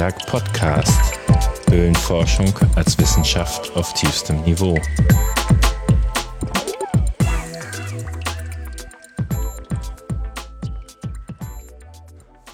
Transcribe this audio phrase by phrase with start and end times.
[0.00, 1.20] Antiberg Podcast.
[1.70, 4.78] Höhlenforschung als Wissenschaft auf tiefstem Niveau.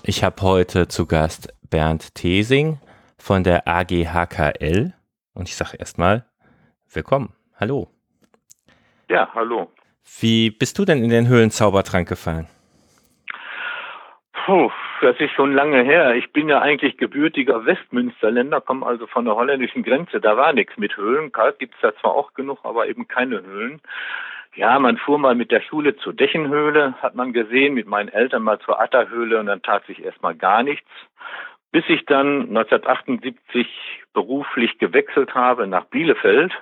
[0.03, 2.81] Ich habe heute zu Gast Bernd Thesing
[3.17, 4.93] von der AGHKL
[5.35, 6.25] und ich sage erstmal
[6.91, 7.33] willkommen.
[7.61, 7.89] Hallo.
[9.09, 9.71] Ja, hallo.
[10.19, 12.49] Wie bist du denn in den Höhlenzaubertrank gefallen?
[14.33, 14.69] Puh,
[15.07, 16.17] das ist schon lange her.
[16.17, 20.21] Ich bin ja eigentlich gebürtiger Westmünsterländer, komme also von der holländischen Grenze.
[20.21, 21.31] Da war nichts mit Höhlen.
[21.31, 23.81] Kalk gibt's da zwar auch genug, aber eben keine Höhlen.
[24.55, 28.43] Ja, man fuhr mal mit der Schule zur Dächenhöhle, hat man gesehen, mit meinen Eltern
[28.43, 30.91] mal zur Atterhöhle und dann tat sich erstmal gar nichts.
[31.71, 33.69] Bis ich dann 1978
[34.13, 36.53] beruflich gewechselt habe nach Bielefeld.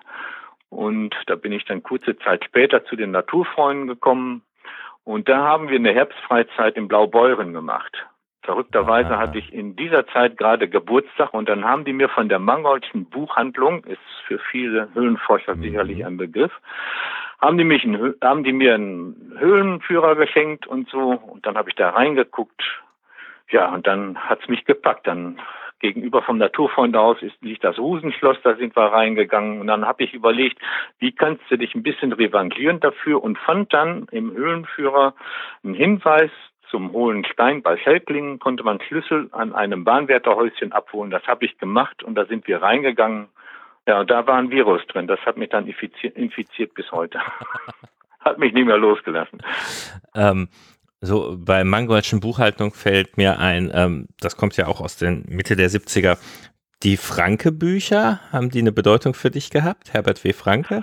[0.68, 4.42] Und da bin ich dann kurze Zeit später zu den Naturfreunden gekommen,
[5.04, 8.06] und da haben wir eine Herbstfreizeit in Blaubeuren gemacht.
[8.44, 9.20] Verrückterweise Aha.
[9.20, 13.06] hatte ich in dieser Zeit gerade Geburtstag und dann haben die mir von der Mangoldschen
[13.06, 15.62] Buchhandlung, ist für viele Höhlenforscher mhm.
[15.62, 16.52] sicherlich ein Begriff,
[17.40, 21.70] haben die mich, einen, haben die mir einen Höhlenführer geschenkt und so und dann habe
[21.70, 22.62] ich da reingeguckt.
[23.50, 25.06] Ja, und dann hat's mich gepackt.
[25.06, 25.38] Dann
[25.80, 30.14] gegenüber vom Naturfreundhaus ist, liegt das Husenschloss, da sind wir reingegangen und dann habe ich
[30.14, 30.58] überlegt,
[30.98, 35.14] wie kannst du dich ein bisschen revanchieren dafür und fand dann im Höhlenführer
[35.62, 36.30] einen Hinweis
[36.74, 41.12] zum Hohlen Stein bei Schelklingen konnte man Schlüssel an einem Bahnwärterhäuschen abholen.
[41.12, 43.28] Das habe ich gemacht und da sind wir reingegangen.
[43.86, 45.06] Ja, und da war ein Virus drin.
[45.06, 47.20] Das hat mich dann infiziert, infiziert bis heute.
[48.18, 49.40] hat mich nicht mehr losgelassen.
[50.16, 50.48] Ähm,
[51.00, 55.54] so bei Mangoldschen Buchhaltung fällt mir ein, ähm, das kommt ja auch aus den Mitte
[55.54, 56.18] der 70er,
[56.82, 60.32] die Franke-Bücher, haben die eine Bedeutung für dich gehabt, Herbert W.
[60.32, 60.82] Franke?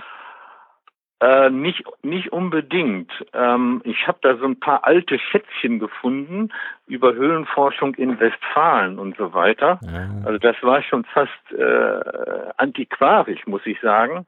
[1.22, 3.12] Äh, nicht, nicht unbedingt.
[3.32, 6.48] Ähm, ich habe da so ein paar alte Schätzchen gefunden
[6.88, 9.78] über Höhlenforschung in Westfalen und so weiter.
[9.86, 10.26] Ah.
[10.26, 12.00] Also das war schon fast äh,
[12.56, 14.26] antiquarisch, muss ich sagen.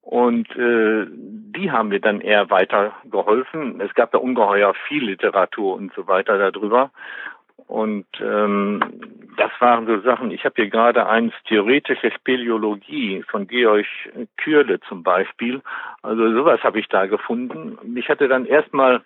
[0.00, 3.80] Und äh, die haben mir dann eher weitergeholfen.
[3.80, 6.90] Es gab da ungeheuer viel Literatur und so weiter darüber.
[7.66, 8.80] Und ähm,
[9.36, 10.30] das waren so Sachen.
[10.30, 13.86] Ich habe hier gerade eins theoretische Speleologie von Georg
[14.36, 15.62] Kürle zum Beispiel.
[16.02, 17.78] Also sowas habe ich da gefunden.
[17.96, 19.02] Ich hatte dann erstmal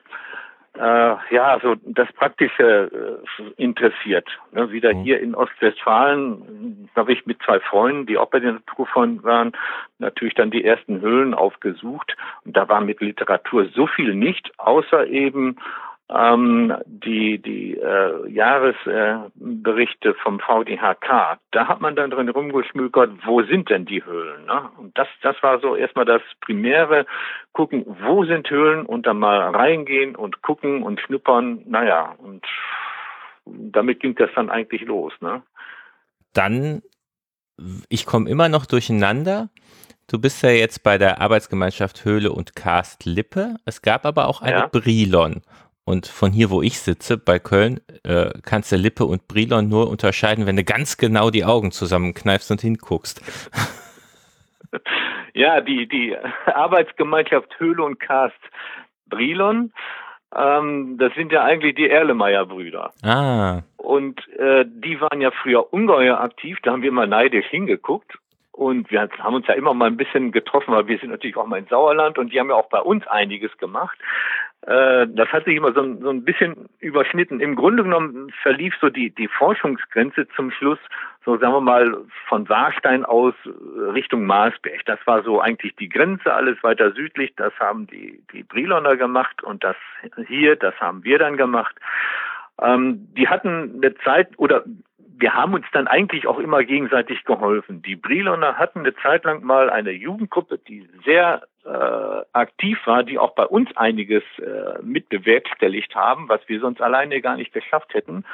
[0.78, 4.28] äh, ja, so das Praktische äh, interessiert.
[4.52, 5.02] Ne, wieder mhm.
[5.02, 9.52] hier in Ostwestfalen habe ich mit zwei Freunden, die auch bei den Naturfreunden waren,
[9.98, 12.16] natürlich dann die ersten Höhlen aufgesucht.
[12.44, 15.56] Und da war mit Literatur so viel nicht, außer eben
[16.08, 23.42] ähm, die, die äh, Jahresberichte äh, vom VDHK, da hat man dann drin rumgeschmückert, wo
[23.42, 24.46] sind denn die Höhlen?
[24.46, 24.70] Ne?
[24.78, 27.06] Und das, das war so erstmal das Primäre,
[27.52, 32.44] gucken, wo sind Höhlen und dann mal reingehen und gucken und schnuppern, naja, und
[33.44, 35.12] damit ging das dann eigentlich los.
[35.20, 35.42] Ne?
[36.32, 36.82] Dann,
[37.88, 39.48] ich komme immer noch durcheinander.
[40.08, 43.56] Du bist ja jetzt bei der Arbeitsgemeinschaft Höhle und Karst Lippe.
[43.64, 44.66] Es gab aber auch eine ja.
[44.68, 45.42] Brilon.
[45.86, 49.88] Und von hier, wo ich sitze, bei Köln, äh, kannst du Lippe und Brilon nur
[49.88, 53.22] unterscheiden, wenn du ganz genau die Augen zusammenkneifst und hinguckst.
[55.36, 58.40] Ja, die, die Arbeitsgemeinschaft Höhle und Cast
[59.06, 59.70] Brilon,
[60.34, 62.90] ähm, das sind ja eigentlich die Erlemeyer-Brüder.
[63.02, 63.60] Ah.
[63.76, 68.18] Und äh, die waren ja früher ungeheuer aktiv, da haben wir mal neidisch hingeguckt.
[68.52, 71.46] Und wir haben uns ja immer mal ein bisschen getroffen, weil wir sind natürlich auch
[71.46, 73.98] mal in Sauerland und die haben ja auch bei uns einiges gemacht.
[74.66, 77.40] Äh, das hat sich immer so so ein bisschen überschnitten.
[77.40, 80.80] Im Grunde genommen verlief so die, die Forschungsgrenze zum Schluss,
[81.24, 83.34] so sagen wir mal, von Warstein aus
[83.94, 84.84] Richtung Marsberg.
[84.86, 87.32] Das war so eigentlich die Grenze, alles weiter südlich.
[87.36, 89.76] Das haben die, die Briloner gemacht und das
[90.26, 91.76] hier, das haben wir dann gemacht.
[92.60, 94.64] Ähm, die hatten eine Zeit, oder
[95.18, 97.82] wir haben uns dann eigentlich auch immer gegenseitig geholfen.
[97.82, 103.18] Die Briloner hatten eine Zeit lang mal eine Jugendgruppe, die sehr äh, aktiv war, die
[103.18, 108.24] auch bei uns einiges äh, mitbewerkstelligt haben, was wir sonst alleine gar nicht geschafft hätten.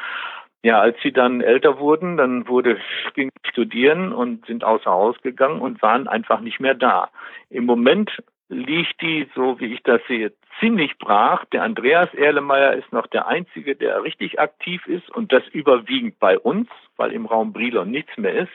[0.64, 2.78] Ja, als sie dann älter wurden, dann wurde
[3.14, 7.10] ging studieren und sind außer Haus gegangen und waren einfach nicht mehr da.
[7.50, 8.22] Im Moment
[8.52, 11.44] liegt die, so wie ich das sehe, ziemlich brach.
[11.46, 16.38] Der Andreas Erlemeyer ist noch der Einzige, der richtig aktiv ist und das überwiegend bei
[16.38, 18.52] uns, weil im Raum Brilon nichts mehr ist.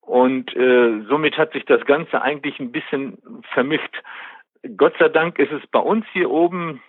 [0.00, 3.18] Und äh, somit hat sich das Ganze eigentlich ein bisschen
[3.52, 4.02] vermischt.
[4.76, 6.82] Gott sei Dank ist es bei uns hier oben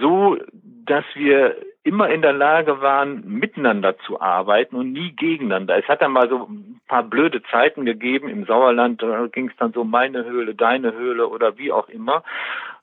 [0.00, 5.76] so, dass wir immer in der Lage waren, miteinander zu arbeiten und nie gegeneinander.
[5.76, 9.56] Es hat dann mal so ein paar blöde Zeiten gegeben im Sauerland, da ging es
[9.58, 12.24] dann so meine Höhle, deine Höhle oder wie auch immer.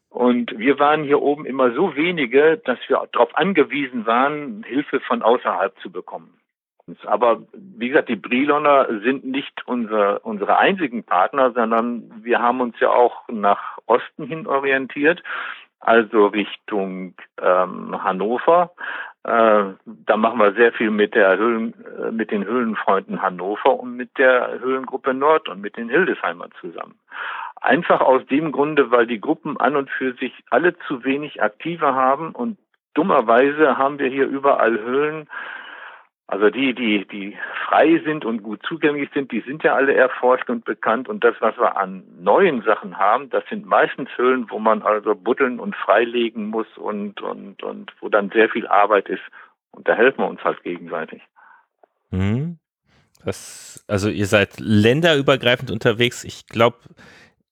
[0.10, 5.22] Und wir waren hier oben immer so wenige, dass wir darauf angewiesen waren, Hilfe von
[5.22, 6.38] außerhalb zu bekommen.
[7.06, 12.80] Aber wie gesagt, die Briloner sind nicht unsere, unsere einzigen Partner, sondern wir haben uns
[12.80, 15.24] ja auch nach Osten hin orientiert,
[15.82, 18.72] also Richtung ähm, Hannover.
[19.24, 23.96] Äh, da machen wir sehr viel mit der Höhlen, äh, mit den Höhlenfreunden Hannover und
[23.96, 26.96] mit der Höhlengruppe Nord und mit den Hildesheimer zusammen.
[27.62, 31.94] Einfach aus dem Grunde, weil die Gruppen an und für sich alle zu wenig Aktive
[31.94, 32.58] haben und
[32.96, 35.30] dummerweise haben wir hier überall Höhlen,
[36.32, 37.38] also die, die, die
[37.68, 41.10] frei sind und gut zugänglich sind, die sind ja alle erforscht und bekannt.
[41.10, 45.14] Und das, was wir an neuen Sachen haben, das sind meistens Höhlen, wo man also
[45.14, 49.22] buddeln und freilegen muss und, und, und wo dann sehr viel Arbeit ist.
[49.72, 51.22] Und da helfen wir uns halt gegenseitig.
[52.12, 52.60] Mhm.
[53.26, 56.24] Das, also ihr seid länderübergreifend unterwegs.
[56.24, 56.78] Ich glaube,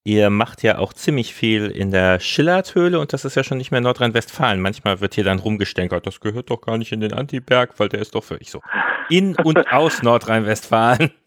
[0.02, 3.70] Ihr macht ja auch ziemlich viel in der Schillerthöhle und das ist ja schon nicht
[3.70, 4.60] mehr Nordrhein-Westfalen.
[4.60, 8.00] Manchmal wird hier dann rumgestänkert, das gehört doch gar nicht in den Antiberg, weil der
[8.00, 8.62] ist doch völlig so.
[9.10, 11.10] In und aus Nordrhein-Westfalen.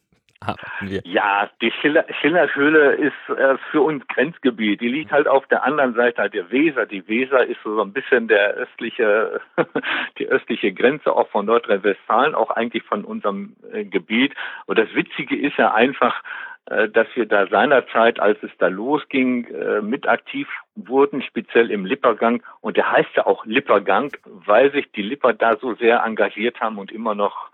[1.06, 4.82] Ja, die Schiller, Schillerhöhle ist äh, für uns Grenzgebiet.
[4.82, 6.86] Die liegt halt auf der anderen Seite der Weser.
[6.86, 9.40] Die Weser ist so ein bisschen der östliche,
[10.20, 14.34] die östliche Grenze auch von Nordrhein-Westfalen, auch eigentlich von unserem äh, Gebiet.
[14.66, 16.22] Und das Witzige ist ja einfach,
[16.66, 22.42] dass wir da seinerzeit, als es da losging, äh, mit aktiv wurden, speziell im Lippergang.
[22.62, 26.78] Und der heißt ja auch Lippergang, weil sich die Lipper da so sehr engagiert haben
[26.78, 27.50] und immer noch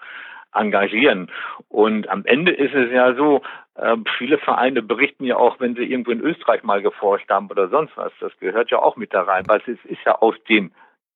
[0.54, 1.32] engagieren.
[1.70, 3.42] Und am Ende ist es ja so,
[3.76, 7.68] äh, viele Vereine berichten ja auch, wenn sie irgendwo in Österreich mal geforscht haben oder
[7.70, 8.12] sonst was.
[8.20, 10.72] Das gehört ja auch mit da rein, weil es ist ja aus dem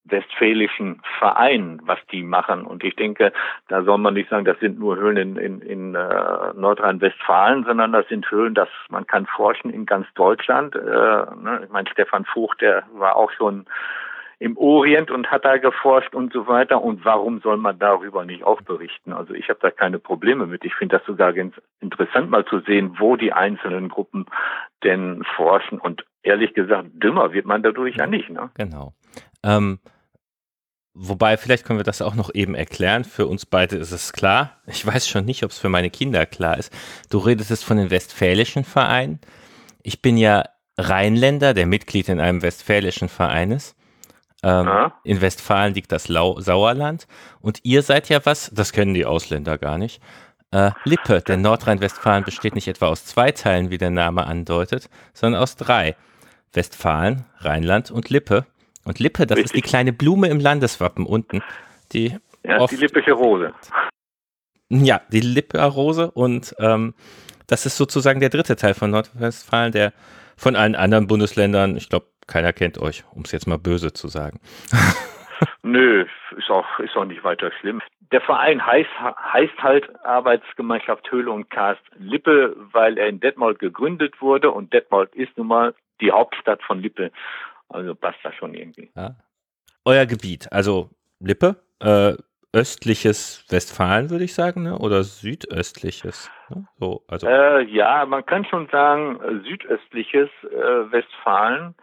[0.06, 2.66] westfälischen Verein, was die machen.
[2.66, 3.32] Und ich denke,
[3.68, 7.94] da soll man nicht sagen, das sind nur Höhlen in, in, in äh, Nordrhein-Westfalen, sondern
[7.94, 10.76] das sind Höhlen, dass man kann forschen in ganz Deutschland.
[10.76, 11.62] Äh, ne?
[11.64, 13.66] Ich meine, Stefan Vogt, der war auch schon
[14.40, 16.82] im Orient und hat da geforscht und so weiter.
[16.82, 19.14] Und warum soll man darüber nicht auch berichten?
[19.14, 20.66] Also ich habe da keine Probleme mit.
[20.66, 24.26] Ich finde das sogar ganz interessant mal zu sehen, wo die einzelnen Gruppen
[24.84, 25.80] denn forschen.
[25.80, 28.30] Und ehrlich gesagt, dümmer wird man dadurch ja nicht.
[28.30, 28.50] Ne?
[28.56, 28.92] Genau.
[29.46, 29.80] Ähm,
[30.96, 33.04] Wobei, vielleicht können wir das auch noch eben erklären.
[33.04, 34.58] Für uns beide ist es klar.
[34.68, 36.72] Ich weiß schon nicht, ob es für meine Kinder klar ist.
[37.10, 39.20] Du redest von den westfälischen Vereinen.
[39.82, 40.46] Ich bin ja
[40.78, 43.76] Rheinländer, der Mitglied in einem westfälischen Verein ist.
[44.44, 47.08] Ähm, in Westfalen liegt das Lau Sauerland.
[47.42, 50.02] Und ihr seid ja was, das kennen die Ausländer gar nicht.
[50.52, 55.42] Äh, Lippe, denn Nordrhein-Westfalen besteht nicht etwa aus zwei Teilen, wie der Name andeutet, sondern
[55.42, 55.96] aus drei.
[56.52, 58.46] Westfalen, Rheinland und Lippe.
[58.86, 59.46] Und Lippe, das Richtig.
[59.46, 61.42] ist die kleine Blume im Landeswappen unten.
[61.92, 63.54] Die ja, die lippische Rose.
[64.70, 66.94] Ja, die Lippe-Rose und ähm,
[67.48, 69.94] das ist sozusagen der dritte Teil von Nordrhein-Westfalen, der
[70.36, 74.08] von allen anderen Bundesländern, ich glaube, keiner kennt euch, um es jetzt mal böse zu
[74.08, 74.40] sagen.
[75.64, 76.06] Nö,
[76.38, 77.82] ist auch, ist auch nicht weiter schlimm.
[78.12, 84.22] Der Verein heißt, heißt halt Arbeitsgemeinschaft Höhle und Karst Lippe, weil er in Detmold gegründet
[84.22, 87.12] wurde und Detmold ist nun mal die Hauptstadt von Lippe.
[87.74, 88.92] Also passt das schon irgendwie.
[88.96, 89.16] Ja.
[89.86, 90.90] Euer Gebiet, also
[91.20, 92.14] Lippe, äh,
[92.54, 94.78] östliches Westfalen, würde ich sagen, ne?
[94.78, 96.32] oder südöstliches?
[96.50, 96.68] Ne?
[96.78, 97.28] So, also.
[97.28, 101.74] Äh, ja, man kann schon sagen, äh, südöstliches äh, Westfalen,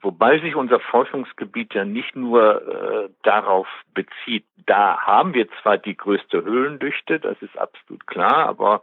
[0.00, 4.46] wobei sich unser Forschungsgebiet ja nicht nur äh, darauf bezieht.
[4.66, 8.82] Da haben wir zwar die größte Höhlendichte, das ist absolut klar, aber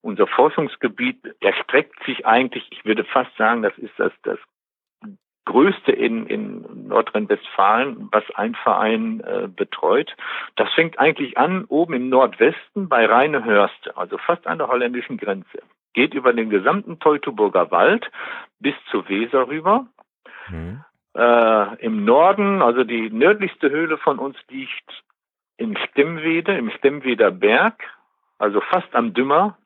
[0.00, 4.38] unser Forschungsgebiet erstreckt sich eigentlich, ich würde fast sagen, das ist das, das
[5.44, 10.14] größte in, in Nordrhein-Westfalen, was ein Verein äh, betreut.
[10.56, 15.62] Das fängt eigentlich an oben im Nordwesten bei Rheinehörste, also fast an der holländischen Grenze.
[15.92, 18.10] Geht über den gesamten Teutoburger Wald
[18.58, 19.86] bis zur Weser rüber.
[20.48, 20.84] Mhm.
[21.16, 25.04] Äh, Im Norden, also die nördlichste Höhle von uns liegt
[25.56, 27.80] in Stemmwede, im Stemmweder Berg,
[28.38, 29.56] also fast am Dümmer,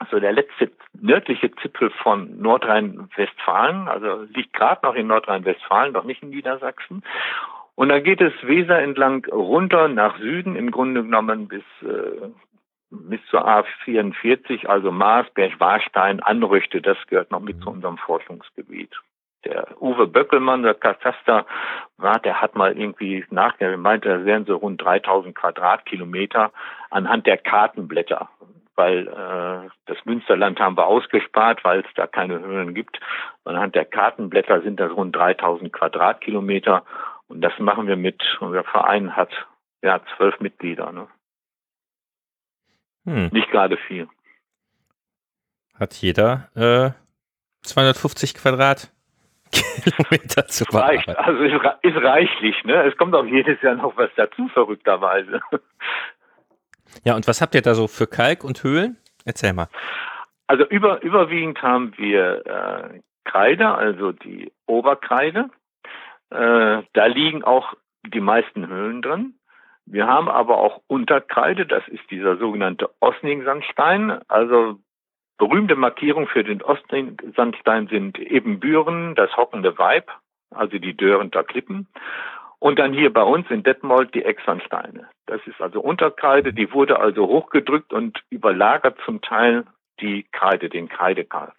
[0.00, 6.22] also der letzte nördliche Zipfel von Nordrhein-Westfalen, also liegt gerade noch in Nordrhein-Westfalen, noch nicht
[6.22, 7.04] in Niedersachsen.
[7.74, 12.28] Und dann geht es Weser entlang runter nach Süden, im Grunde genommen bis, äh,
[12.90, 18.94] bis zur A44, also Marsberg, Warstein, Anrüchte, das gehört noch mit zu unserem Forschungsgebiet.
[19.44, 21.46] Der Uwe Böckelmann, der Kataster,
[21.98, 26.52] war, der hat mal irgendwie nachgedacht, meinte, das wären so rund 3000 Quadratkilometer
[26.90, 28.28] anhand der Kartenblätter
[28.80, 32.98] weil äh, das Münsterland haben wir ausgespart, weil es da keine Höhlen gibt.
[33.44, 36.86] Anhand der Kartenblätter sind das rund 3000 Quadratkilometer
[37.28, 39.28] und das machen wir mit, unser Verein hat
[39.82, 40.92] ja zwölf Mitglieder.
[40.92, 41.08] Ne?
[43.04, 43.28] Hm.
[43.32, 44.08] Nicht gerade viel.
[45.78, 46.92] Hat jeder äh,
[47.66, 51.16] 250 Quadratkilometer zu bearbeiten.
[51.16, 52.82] Also ist, ist reichlich, ne?
[52.84, 55.42] Es kommt auch jedes Jahr noch was dazu, verrückterweise.
[57.04, 58.96] Ja, und was habt ihr da so für Kalk und Höhlen?
[59.24, 59.68] Erzähl mal.
[60.46, 65.50] Also über, überwiegend haben wir äh, Kreide, also die Oberkreide.
[66.30, 69.34] Äh, da liegen auch die meisten Höhlen drin.
[69.86, 74.20] Wir haben aber auch Unterkreide, das ist dieser sogenannte Osning-Sandstein.
[74.28, 74.78] Also
[75.36, 80.10] berühmte Markierung für den Osning-Sandstein sind eben Büren, das hockende Weib,
[80.50, 81.88] also die Dörrenter Klippen.
[82.60, 85.08] Und dann hier bei uns in Detmold die Exansteine.
[85.26, 89.64] Das ist also Unterkreide, die wurde also hochgedrückt und überlagert zum Teil
[90.00, 91.54] die Kreide, den Kreidekalk.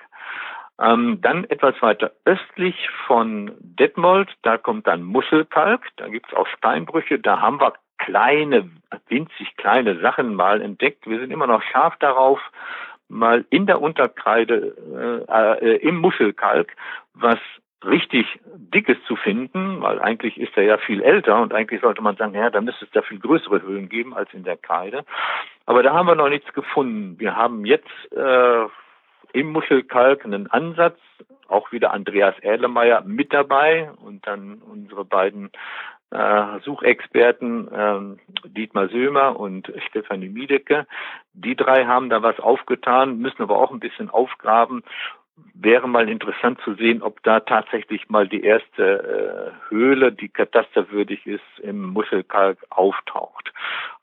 [0.79, 7.19] Ähm, dann etwas weiter östlich von Detmold, da kommt dann Muschelkalk, da gibt's auch Steinbrüche,
[7.19, 8.69] da haben wir kleine,
[9.07, 11.07] winzig kleine Sachen mal entdeckt.
[11.07, 12.39] Wir sind immer noch scharf darauf,
[13.09, 16.75] mal in der Unterkreide, äh, äh, im Muschelkalk,
[17.13, 17.39] was
[17.85, 22.15] richtig dickes zu finden, weil eigentlich ist er ja viel älter und eigentlich sollte man
[22.15, 25.03] sagen, ja, da müsste es da viel größere Höhlen geben als in der Kreide.
[25.65, 27.19] Aber da haben wir noch nichts gefunden.
[27.19, 28.65] Wir haben jetzt äh,
[29.33, 30.97] im Muschelkalk einen Ansatz,
[31.47, 35.51] auch wieder Andreas Erlemeyer mit dabei und dann unsere beiden
[36.11, 40.85] äh, Suchexperten ähm, Dietmar Sömer und Stefanie Miedecke.
[41.33, 44.83] Die drei haben da was aufgetan, müssen aber auch ein bisschen aufgraben.
[45.53, 51.25] Wäre mal interessant zu sehen, ob da tatsächlich mal die erste äh, Höhle, die katasterwürdig
[51.25, 53.53] ist, im Muschelkalk auftaucht.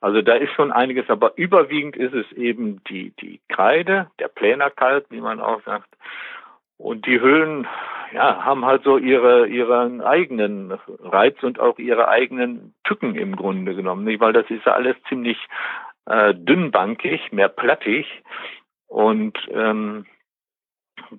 [0.01, 5.05] Also da ist schon einiges, aber überwiegend ist es eben die, die Kreide, der Plänerkalk,
[5.09, 5.89] wie man auch sagt.
[6.77, 7.67] Und die Höhlen,
[8.13, 10.71] ja, haben halt so ihre, ihren eigenen
[11.03, 14.21] Reiz und auch ihre eigenen Tücken im Grunde genommen, nicht?
[14.21, 15.37] Weil das ist ja alles ziemlich
[16.05, 18.07] äh, dünnbankig, mehr plattig
[18.87, 20.05] und ähm,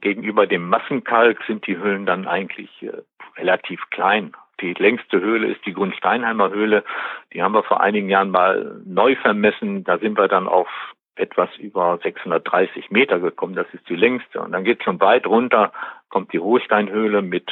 [0.00, 2.92] gegenüber dem Massenkalk sind die Höhlen dann eigentlich äh,
[3.37, 4.32] relativ klein.
[4.61, 6.85] Die längste Höhle ist die Grundsteinheimer Höhle.
[7.32, 9.85] Die haben wir vor einigen Jahren mal neu vermessen.
[9.85, 10.68] Da sind wir dann auf
[11.16, 13.54] etwas über 630 Meter gekommen.
[13.54, 14.40] Das ist die längste.
[14.40, 15.73] Und dann geht schon weit runter,
[16.09, 17.50] kommt die Hochsteinhöhle mit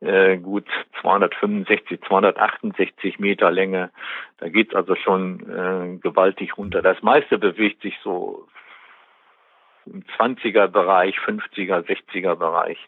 [0.00, 0.66] äh, gut
[1.00, 3.90] 265, 268 Meter Länge.
[4.38, 6.82] Da geht's also schon äh, gewaltig runter.
[6.82, 8.46] Das meiste bewegt sich so
[9.92, 12.78] im 20er Bereich, 50er, 60er Bereich.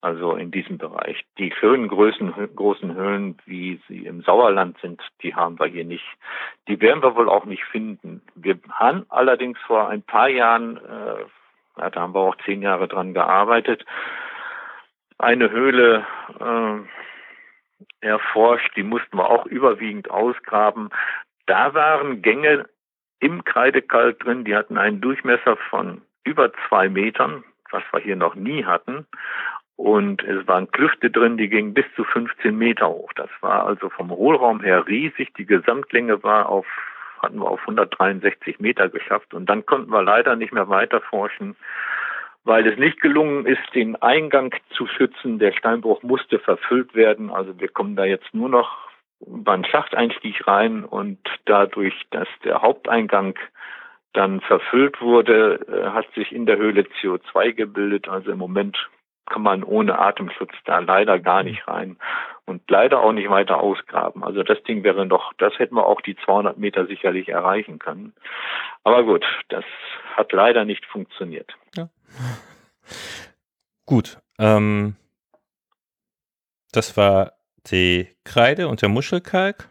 [0.00, 1.24] Also in diesem Bereich.
[1.38, 6.04] Die schönen Größen, großen Höhlen, wie sie im Sauerland sind, die haben wir hier nicht.
[6.66, 8.20] Die werden wir wohl auch nicht finden.
[8.34, 11.24] Wir haben allerdings vor ein paar Jahren, äh,
[11.76, 13.84] da haben wir auch zehn Jahre dran gearbeitet,
[15.18, 16.04] eine Höhle
[16.40, 20.90] äh, erforscht, die mussten wir auch überwiegend ausgraben.
[21.46, 22.68] Da waren Gänge
[23.20, 28.34] im Kreidekalk drin, die hatten einen Durchmesser von über zwei Metern, was wir hier noch
[28.34, 29.06] nie hatten.
[29.76, 33.12] Und es waren Klüfte drin, die gingen bis zu 15 Meter hoch.
[33.14, 35.34] Das war also vom Hohlraum her riesig.
[35.34, 36.66] Die Gesamtlänge war auf,
[37.20, 39.34] hatten wir auf 163 Meter geschafft.
[39.34, 41.56] Und dann konnten wir leider nicht mehr weiter forschen,
[42.44, 45.38] weil es nicht gelungen ist, den Eingang zu schützen.
[45.38, 47.30] Der Steinbruch musste verfüllt werden.
[47.30, 48.88] Also wir kommen da jetzt nur noch
[49.46, 53.38] einen Schachteinstieg rein und dadurch, dass der Haupteingang
[54.12, 58.08] dann verfüllt wurde, äh, hat sich in der Höhle CO2 gebildet.
[58.08, 58.76] Also im Moment
[59.26, 61.96] kann man ohne Atemschutz da leider gar nicht rein
[62.44, 64.24] und leider auch nicht weiter ausgraben.
[64.24, 68.12] Also das Ding wäre noch, das hätten wir auch die 200 Meter sicherlich erreichen können.
[68.84, 69.64] Aber gut, das
[70.16, 71.50] hat leider nicht funktioniert.
[71.76, 71.88] Ja.
[73.86, 74.96] Gut, ähm,
[76.72, 77.32] das war
[77.70, 79.68] die Kreide und der Muschelkalk.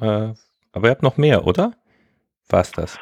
[0.00, 0.32] Äh,
[0.72, 1.72] aber ihr habt noch mehr, oder?
[2.48, 2.98] War's das?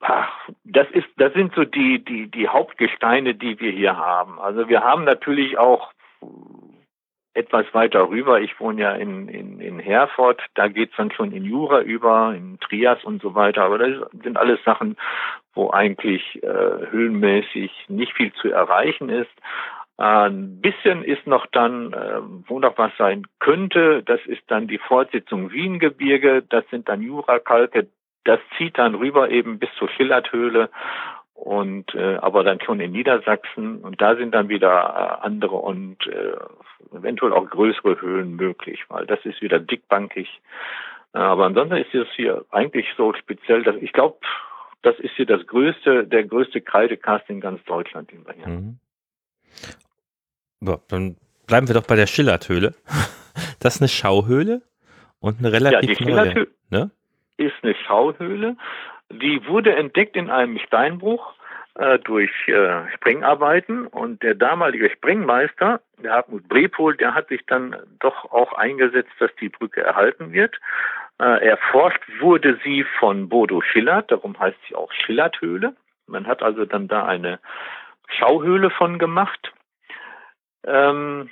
[0.00, 4.38] Ach, das ist, das sind so die, die, die Hauptgesteine, die wir hier haben.
[4.38, 5.92] Also wir haben natürlich auch
[7.34, 8.40] etwas weiter rüber.
[8.40, 12.58] Ich wohne ja in, in, in Herford, da geht's dann schon in Jura über, in
[12.60, 13.64] Trias und so weiter.
[13.64, 14.96] Aber das sind alles Sachen,
[15.54, 16.46] wo eigentlich äh,
[16.90, 19.30] höhenmäßig nicht viel zu erreichen ist.
[19.96, 24.78] Ein bisschen ist noch dann, äh, wo noch was sein könnte, das ist dann die
[24.78, 27.88] Fortsetzung Wiengebirge, das sind dann Jurakalke,
[28.24, 30.70] das zieht dann rüber eben bis zur Schillerthöhle
[31.34, 36.06] und äh, aber dann schon in Niedersachsen und da sind dann wieder äh, andere und
[36.06, 40.28] äh, eventuell auch größere Höhlen möglich, weil das ist wieder dickbankig.
[41.12, 44.18] Äh, aber ansonsten ist es hier eigentlich so speziell, dass ich glaube,
[44.82, 48.78] das ist hier das größte, der größte Kreidekast in ganz Deutschland, den wir hier mhm.
[50.60, 51.16] So, dann
[51.46, 52.74] bleiben wir doch bei der Schillerthöhle.
[53.58, 54.60] Das ist eine Schauhöhle
[55.20, 56.46] und eine relativ ja, die neue.
[56.68, 56.90] Ne?
[57.36, 58.56] Ist eine Schauhöhle.
[59.10, 61.34] Die wurde entdeckt in einem Steinbruch
[61.76, 67.76] äh, durch äh, Sprengarbeiten und der damalige Sprengmeister, der Hartmut Brepol, der hat sich dann
[68.00, 70.60] doch auch eingesetzt, dass die Brücke erhalten wird.
[71.20, 75.74] Äh, erforscht wurde sie von Bodo Schillert, darum heißt sie auch Schillerthöhle.
[76.06, 77.38] Man hat also dann da eine
[78.08, 79.52] Schauhöhle von gemacht.
[80.66, 81.30] Ähm,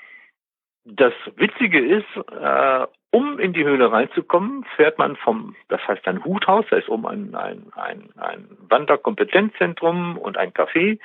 [0.84, 6.24] das Witzige ist, äh, um in die Höhle reinzukommen, fährt man vom, das heißt ein
[6.24, 10.98] Huthaus, da ist oben ein, ein, ein, ein Wanderkompetenzzentrum und ein Café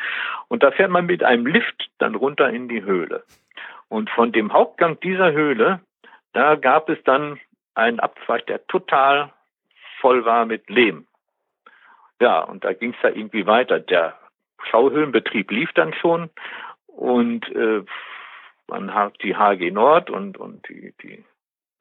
[0.48, 3.24] und da fährt man mit einem Lift dann runter in die Höhle.
[3.89, 5.81] Und von dem Hauptgang dieser Höhle,
[6.34, 7.39] da gab es dann
[7.75, 9.31] einen Abzweig, der total
[10.00, 11.07] voll war mit Lehm.
[12.19, 13.79] Ja, und da ging es da irgendwie weiter.
[13.79, 14.17] Der
[14.69, 16.29] Schauhöhlenbetrieb lief dann schon
[16.88, 17.84] und äh,
[18.70, 21.24] man hat die HG Nord und, und die, die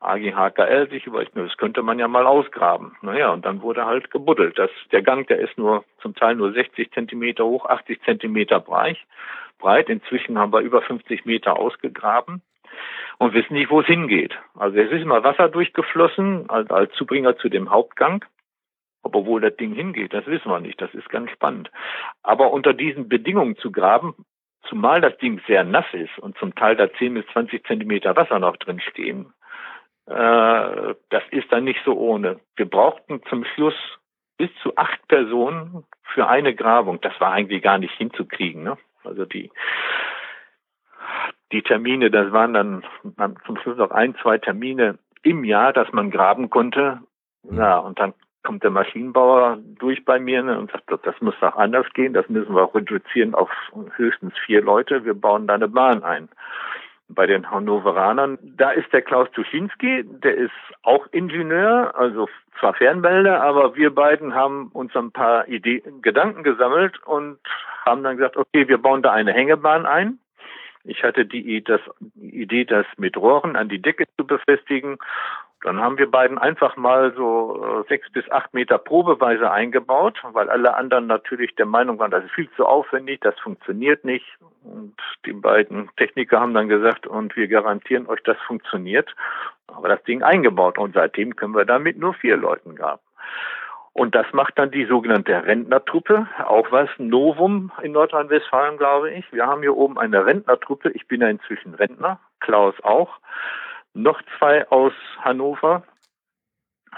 [0.01, 2.97] AG HKL sich überlegt, das könnte man ja mal ausgraben.
[3.03, 4.59] Naja, und dann wurde halt gebuddelt.
[4.59, 8.99] Das, der Gang, der ist nur zum Teil nur 60 Zentimeter hoch, 80 Zentimeter breit.
[9.59, 9.89] breit.
[9.89, 12.43] Inzwischen haben wir über 50 Meter ausgegraben
[13.19, 14.39] und wissen nicht, wo es hingeht.
[14.55, 18.25] Also es ist immer Wasser durchgeflossen als, als Zubringer zu dem Hauptgang.
[19.03, 20.81] Aber wo das Ding hingeht, das wissen wir nicht.
[20.81, 21.71] Das ist ganz spannend.
[22.23, 24.15] Aber unter diesen Bedingungen zu graben,
[24.69, 28.39] zumal das Ding sehr nass ist und zum Teil da 10 bis 20 Zentimeter Wasser
[28.39, 29.33] noch drin stehen,
[30.07, 32.41] äh, das ist dann nicht so ohne.
[32.57, 33.75] Wir brauchten zum Schluss
[34.37, 37.01] bis zu acht Personen für eine Grabung.
[37.01, 38.63] Das war eigentlich gar nicht hinzukriegen.
[38.63, 38.77] Ne?
[39.05, 39.51] Also die,
[41.53, 42.85] die Termine, das waren dann
[43.47, 47.01] zum Schluss noch ein, zwei Termine im Jahr, dass man graben konnte.
[47.51, 48.15] Ja, und dann
[48.47, 52.29] kommt der Maschinenbauer durch bei mir ne, und sagt, das muss doch anders gehen, das
[52.29, 53.51] müssen wir reduzieren auf
[53.97, 56.29] höchstens vier Leute, wir bauen da eine Bahn ein
[57.09, 58.39] bei den Hannoveranern.
[58.43, 62.29] Da ist der Klaus Tuschinski, der ist auch Ingenieur, also
[62.59, 67.39] zwar Fernmelder, aber wir beiden haben uns ein paar Ideen, Gedanken gesammelt und
[67.85, 70.19] haben dann gesagt, okay, wir bauen da eine Hängebahn ein.
[70.85, 71.57] Ich hatte die,
[72.15, 74.99] Idee, das mit Rohren an die Decke zu befestigen
[75.63, 80.51] dann haben wir beiden einfach mal so äh, sechs bis acht Meter probeweise eingebaut, weil
[80.51, 84.27] alle anderen natürlich der Meinung waren, das ist viel zu aufwendig, das funktioniert nicht.
[84.63, 89.15] Und die beiden Techniker haben dann gesagt, und wir garantieren euch, das funktioniert.
[89.69, 93.03] Aber das Ding eingebaut und seitdem können wir damit nur vier Leuten graben.
[93.93, 99.25] Und das macht dann die sogenannte Rentnertruppe, auch was Novum in Nordrhein-Westfalen, glaube ich.
[99.33, 100.91] Wir haben hier oben eine Rentnertruppe.
[100.91, 103.09] Ich bin ja inzwischen Rentner, Klaus auch.
[103.97, 105.83] Noch zwei aus Hannover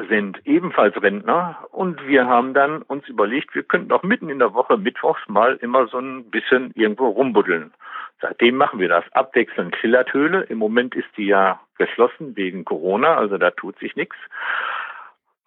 [0.08, 4.52] sind ebenfalls Rentner und wir haben dann uns überlegt, wir könnten auch mitten in der
[4.52, 7.72] Woche mittwochs mal immer so ein bisschen irgendwo rumbuddeln.
[8.20, 10.42] Seitdem machen wir das abwechselnd Schillerthöhle.
[10.48, 14.16] Im Moment ist die ja geschlossen wegen Corona, also da tut sich nichts.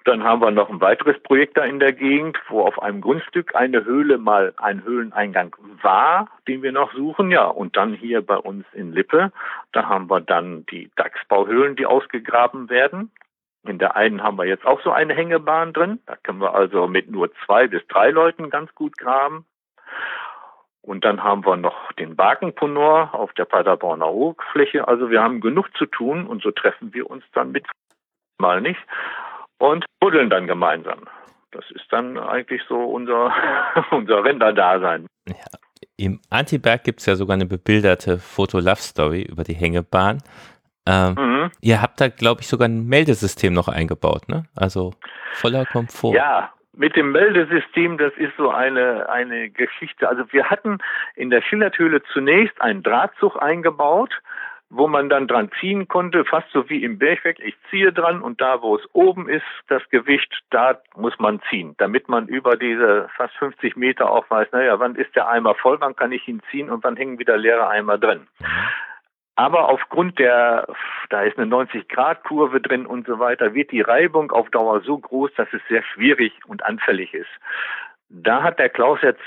[0.04, 3.56] Dann haben wir noch ein weiteres Projekt da in der Gegend, wo auf einem Grundstück
[3.56, 7.30] eine Höhle mal ein Höhleneingang war, den wir noch suchen.
[7.30, 9.32] Ja, und dann hier bei uns in Lippe,
[9.74, 13.12] da haben wir dann die Dachsbauhöhlen, die ausgegraben werden.
[13.64, 16.00] In der einen haben wir jetzt auch so eine Hängebahn drin.
[16.08, 19.46] Da können wir also mit nur zwei bis drei Leuten ganz gut graben.
[20.82, 24.88] Und dann haben wir noch den Bakenponor auf der Paderborner Hochfläche.
[24.88, 27.68] Also wir haben genug zu tun und so treffen wir uns dann mit
[28.40, 28.80] mal nicht
[29.62, 31.08] und buddeln dann gemeinsam.
[31.52, 33.32] Das ist dann eigentlich so unser,
[33.92, 35.08] unser Renderdasein.
[35.28, 35.36] Ja.
[35.98, 40.24] Im Antiberg gibt es ja sogar eine bebilderte Foto-Love-Story über die Hängebahn.
[40.88, 41.52] Ähm, mhm.
[41.62, 44.46] Ihr habt da, glaube ich, sogar ein Meldesystem noch eingebaut, ne?
[44.56, 44.94] Also
[45.34, 46.16] voller Komfort.
[46.16, 50.10] Ja, mit dem Meldesystem, das ist so eine, eine Geschichte.
[50.10, 50.80] Also wir hatten
[51.16, 54.12] in der Schillerthöhle zunächst einen Drahtzug eingebaut,
[54.72, 57.40] wo man dann dran ziehen konnte, fast so wie im Bergwerk.
[57.40, 61.76] Ich ziehe dran und da, wo es oben ist, das Gewicht, da muss man ziehen,
[61.78, 65.78] damit man über diese fast 50 Meter auch weiß, naja, wann ist der Eimer voll,
[65.82, 68.28] wann kann ich ihn ziehen und wann hängen wieder leere Eimer drin.
[69.36, 70.68] Aber aufgrund der,
[71.10, 75.32] da ist eine 90-Grad-Kurve drin und so weiter, wird die Reibung auf Dauer so groß,
[75.36, 77.30] dass es sehr schwierig und anfällig ist.
[78.14, 79.22] Da hat der Klaus jetzt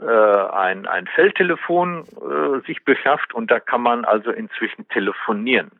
[0.00, 5.70] äh, ein, ein Feldtelefon äh, sich beschafft und da kann man also inzwischen telefonieren.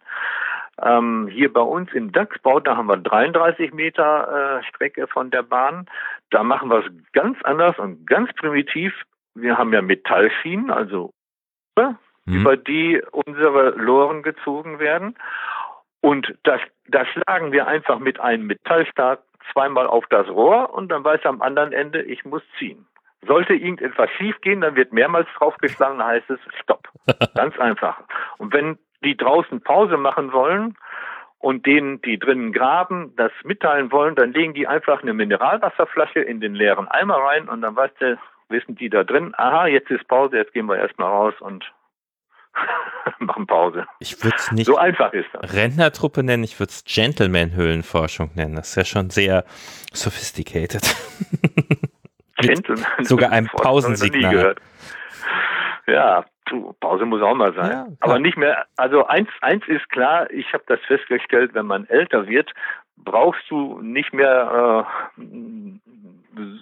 [0.80, 5.42] Ähm, hier bei uns im Dachsbau, da haben wir 33 Meter äh, Strecke von der
[5.42, 5.86] Bahn.
[6.30, 8.94] Da machen wir es ganz anders und ganz primitiv.
[9.34, 11.12] Wir haben ja Metallschienen, also
[11.76, 11.96] mhm.
[12.26, 15.16] über die unsere Loren gezogen werden.
[16.00, 21.04] Und das, das schlagen wir einfach mit einem Metallstab zweimal auf das Rohr und dann
[21.04, 22.86] weiß er am anderen Ende, ich muss ziehen.
[23.26, 26.88] Sollte irgendetwas schiefgehen, dann wird mehrmals draufgeschlagen, dann heißt es Stopp.
[27.34, 28.00] Ganz einfach.
[28.38, 30.76] Und wenn die draußen Pause machen wollen
[31.38, 36.40] und denen, die drinnen graben, das mitteilen wollen, dann legen die einfach eine Mineralwasserflasche in
[36.40, 40.08] den leeren Eimer rein und dann weißt du, wissen die da drin, aha, jetzt ist
[40.08, 41.72] Pause, jetzt gehen wir erstmal raus und
[43.18, 43.86] machen Pause.
[43.98, 45.52] Ich würde es nicht so einfach ist das.
[45.54, 48.56] Rentnertruppe nennen, ich würde es Gentleman-Höhlenforschung nennen.
[48.56, 49.44] Das ist ja schon sehr
[49.92, 50.82] sophisticated.
[52.38, 54.54] Gentleman sogar ein Pausensignal.
[55.86, 57.70] Ja, du, Pause muss auch mal sein.
[57.70, 61.86] Ja, Aber nicht mehr, also eins, eins ist klar, ich habe das festgestellt, wenn man
[61.86, 62.50] älter wird,
[62.96, 64.86] brauchst du nicht mehr
[65.18, 65.22] äh,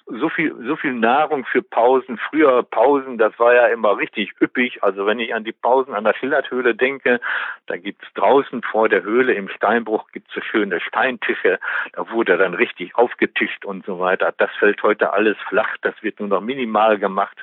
[0.07, 2.19] so viel so viel Nahrung für Pausen.
[2.19, 4.83] Früher Pausen, das war ja immer richtig üppig.
[4.83, 7.21] Also wenn ich an die Pausen an der Schillerthöhle denke,
[7.67, 11.59] da gibt's draußen vor der Höhle im Steinbruch gibt's so schöne Steintische.
[11.93, 14.33] Da wurde dann richtig aufgetischt und so weiter.
[14.39, 15.77] Das fällt heute alles flach.
[15.83, 17.37] Das wird nur noch minimal gemacht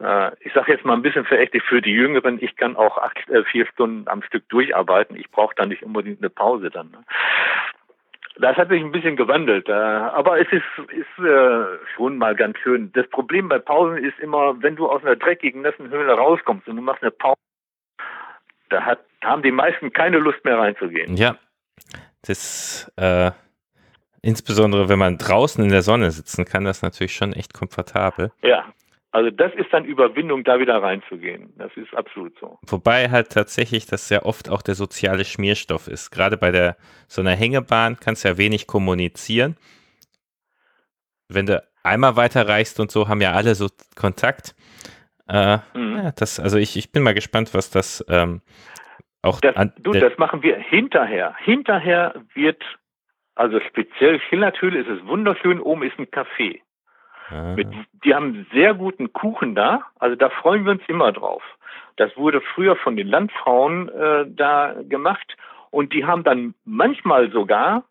[0.00, 3.28] äh, ich sage jetzt mal ein bisschen verächtlich für die Jüngeren, ich kann auch acht,
[3.28, 5.16] äh, vier Stunden am Stück durcharbeiten.
[5.16, 6.96] Ich brauche da nicht unbedingt eine Pause dann.
[8.40, 12.58] Das hat sich ein bisschen gewandelt, äh, aber es ist, ist äh, schon mal ganz
[12.58, 12.90] schön.
[12.92, 16.76] Das Problem bei Pausen ist immer, wenn du aus einer dreckigen, nassen Höhle rauskommst und
[16.76, 17.36] du machst eine Pause,
[18.70, 21.16] da hat, haben die meisten keine Lust mehr reinzugehen.
[21.16, 21.36] Ja,
[22.22, 23.30] das äh,
[24.22, 28.32] insbesondere wenn man draußen in der Sonne sitzen kann, das natürlich schon echt komfortabel.
[28.42, 28.64] Ja,
[29.12, 31.52] also das ist dann Überwindung, da wieder reinzugehen.
[31.56, 32.58] Das ist absolut so.
[32.66, 36.10] Wobei halt tatsächlich das sehr oft auch der soziale Schmierstoff ist.
[36.10, 36.76] Gerade bei der
[37.08, 39.56] so einer Hängebahn kannst du ja wenig kommunizieren.
[41.28, 44.54] Wenn du einmal weiterreichst und so, haben ja alle so Kontakt.
[45.28, 45.96] Äh, mhm.
[45.96, 48.42] ja, das, also ich, ich bin mal gespannt, was das ähm,
[49.22, 51.34] auch das, an, Du, das machen wir hinterher.
[51.38, 52.62] Hinterher wird,
[53.34, 56.60] also speziell Schillerthöhle ist es wunderschön, oben ist ein Café.
[57.56, 57.68] Mit,
[58.04, 61.42] die haben sehr guten Kuchen da, also da freuen wir uns immer drauf.
[61.96, 65.36] Das wurde früher von den Landfrauen äh, da gemacht
[65.70, 67.84] und die haben dann manchmal sogar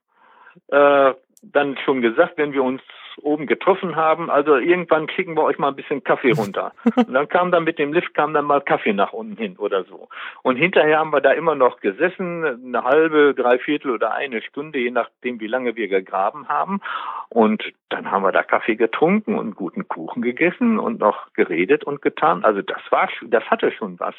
[0.67, 2.81] äh, dann schon gesagt, wenn wir uns
[3.19, 6.73] oben getroffen haben, also irgendwann schicken wir euch mal ein bisschen Kaffee runter.
[6.95, 9.83] Und dann kam dann mit dem Lift kam dann mal Kaffee nach unten hin oder
[9.83, 10.09] so.
[10.43, 14.91] Und hinterher haben wir da immer noch gesessen, eine halbe, dreiviertel oder eine Stunde, je
[14.91, 16.81] nachdem, wie lange wir gegraben haben.
[17.29, 22.01] Und dann haben wir da Kaffee getrunken und guten Kuchen gegessen und noch geredet und
[22.01, 22.43] getan.
[22.43, 24.15] Also das war, das hatte schon was.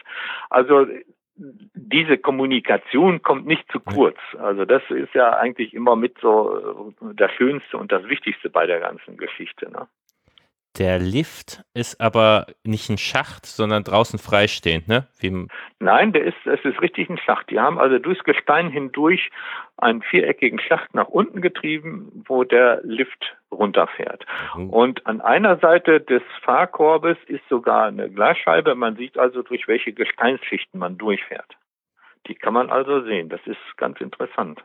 [0.48, 0.86] Also
[1.74, 4.18] diese Kommunikation kommt nicht zu kurz.
[4.38, 8.66] Also das ist ja eigentlich immer mit so äh, das Schönste und das Wichtigste bei
[8.66, 9.70] der ganzen Geschichte.
[9.70, 9.88] Ne?
[10.78, 15.08] Der Lift ist aber nicht ein Schacht, sondern draußen freistehend, ne?
[15.18, 15.46] Wie
[15.80, 17.50] Nein, der ist, es ist richtig ein Schacht.
[17.50, 19.30] Die haben also durchs Gestein hindurch
[19.78, 24.24] einen viereckigen Schacht nach unten getrieben, wo der Lift runterfährt.
[24.54, 24.70] Mhm.
[24.70, 28.74] Und an einer Seite des Fahrkorbes ist sogar eine Glasscheibe.
[28.76, 31.56] Man sieht also, durch welche Gesteinsschichten man durchfährt.
[32.28, 33.28] Die kann man also sehen.
[33.28, 34.62] Das ist ganz interessant.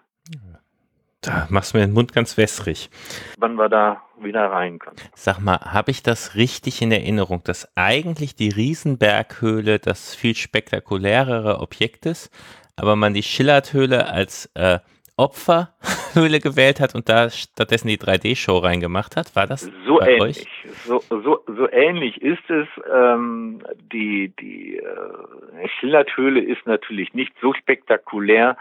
[1.26, 2.90] Da machst du mir den Mund ganz wässrig.
[3.38, 4.96] Wann wir da wieder rein können.
[5.14, 11.60] Sag mal, habe ich das richtig in Erinnerung, dass eigentlich die Riesenberghöhle das viel spektakulärere
[11.60, 12.32] Objekt ist,
[12.76, 14.80] aber man die Schillerthöhle als äh,
[15.18, 19.36] Opferhöhle gewählt hat und da stattdessen die 3D-Show reingemacht hat?
[19.36, 20.42] War das so ähnlich?
[20.42, 20.48] Euch?
[20.86, 22.68] So, so, so ähnlich ist es.
[22.94, 23.62] Ähm,
[23.94, 28.58] die die äh, Schillerthöhle ist natürlich nicht so spektakulär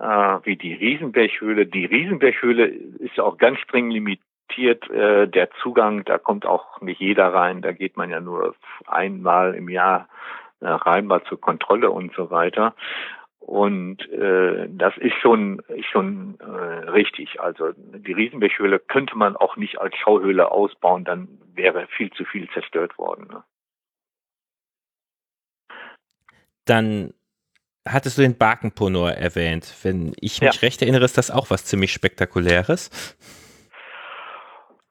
[0.00, 1.66] äh, wie die Riesenberghöhle.
[1.66, 4.88] Die Riesenberghöhle ist auch ganz streng limitiert.
[4.90, 7.62] Äh, der Zugang, da kommt auch nicht jeder rein.
[7.62, 8.54] Da geht man ja nur
[8.86, 10.08] einmal im Jahr
[10.60, 12.74] äh, rein, mal zur Kontrolle und so weiter.
[13.40, 17.40] Und äh, das ist schon ist schon äh, richtig.
[17.40, 22.48] Also die Riesenberghöhle könnte man auch nicht als Schauhöhle ausbauen, dann wäre viel zu viel
[22.50, 23.26] zerstört worden.
[23.30, 23.42] Ne?
[26.66, 27.14] Dann
[27.92, 29.74] hattest du den Barkenponor erwähnt.
[29.82, 30.60] Wenn ich mich ja.
[30.60, 33.16] recht erinnere, ist das auch was ziemlich Spektakuläres.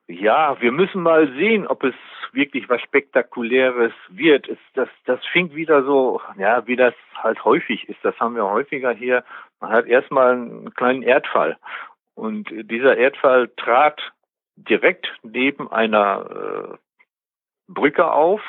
[0.07, 1.95] Ja, wir müssen mal sehen, ob es
[2.31, 4.47] wirklich was Spektakuläres wird.
[4.47, 7.99] Es, das, das fing wieder so, ja, wie das halt häufig ist.
[8.03, 9.23] Das haben wir häufiger hier.
[9.59, 11.57] Man hat erstmal einen kleinen Erdfall.
[12.15, 13.99] Und dieser Erdfall trat
[14.55, 16.77] direkt neben einer äh,
[17.67, 18.41] Brücke auf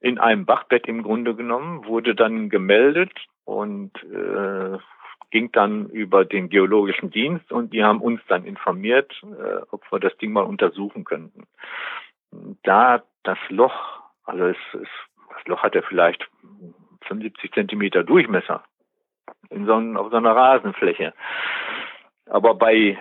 [0.00, 3.12] in einem Bachbett im Grunde genommen, wurde dann gemeldet
[3.44, 4.78] und äh,
[5.30, 10.00] ging dann über den geologischen Dienst und die haben uns dann informiert, äh, ob wir
[10.00, 11.46] das Ding mal untersuchen könnten.
[12.62, 14.88] Da das Loch, also es, es,
[15.36, 16.28] das Loch hat ja vielleicht
[17.06, 18.62] 75 Zentimeter Durchmesser
[19.50, 21.14] in so, auf so einer Rasenfläche.
[22.26, 22.98] Aber bei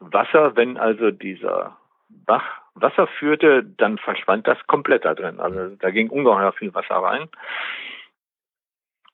[0.00, 1.76] Wasser, wenn also dieser
[2.08, 5.40] Bach Wasser führte, dann verschwand das komplett da drin.
[5.40, 7.28] Also da ging ungeheuer viel Wasser rein.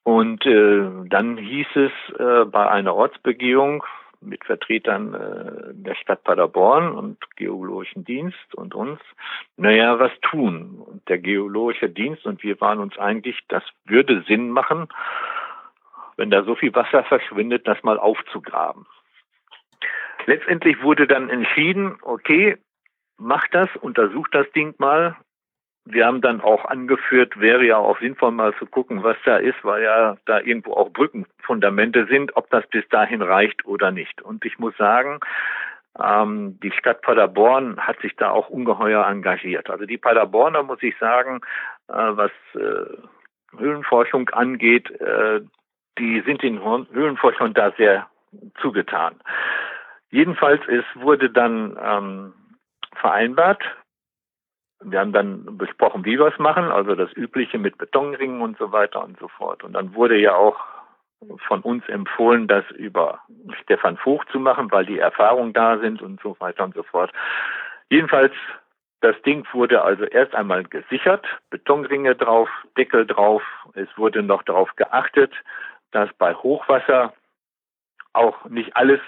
[0.03, 3.85] Und äh, dann hieß es äh, bei einer Ortsbegehung,
[4.21, 9.01] mit Vertretern äh, der Stadt Paderborn und Geologischen Dienst und uns,
[9.57, 10.83] naja, was tun.
[10.85, 14.89] Und der Geologische Dienst und wir waren uns eigentlich, das würde Sinn machen,
[16.17, 18.87] wenn da so viel Wasser verschwindet, das mal aufzugraben.
[20.27, 22.59] Letztendlich wurde dann entschieden, okay,
[23.21, 25.17] macht das, untersucht das Ding mal,
[25.85, 29.63] wir haben dann auch angeführt, wäre ja auch sinnvoll mal zu gucken, was da ist,
[29.63, 34.23] weil ja da irgendwo auch Brückenfundamente sind, ob das bis dahin reicht oder nicht.
[34.23, 35.21] Und ich muss sagen,
[35.99, 39.71] ähm, die Stadt Paderborn hat sich da auch ungeheuer engagiert.
[39.71, 41.41] Also die Paderborner, muss ich sagen,
[41.89, 45.41] äh, was äh, Höhlenforschung angeht, äh,
[45.99, 48.07] die sind den Höhlenforschern da sehr
[48.61, 49.17] zugetan.
[50.11, 52.33] Jedenfalls, es wurde dann ähm,
[52.95, 53.63] vereinbart,
[54.83, 58.73] wir haben dann besprochen, wie wir es machen, also das Übliche mit Betonringen und so
[58.73, 59.63] weiter und so fort.
[59.63, 60.59] Und dann wurde ja auch
[61.47, 63.21] von uns empfohlen, das über
[63.63, 67.13] Stefan Vogt zu machen, weil die Erfahrungen da sind und so weiter und so fort.
[67.91, 68.33] Jedenfalls,
[69.03, 72.49] das Ding wurde also erst einmal gesichert, Betonringe drauf,
[72.79, 73.43] Deckel drauf.
[73.75, 75.33] Es wurde noch darauf geachtet,
[75.91, 77.13] dass bei Hochwasser
[78.13, 79.01] auch nicht alles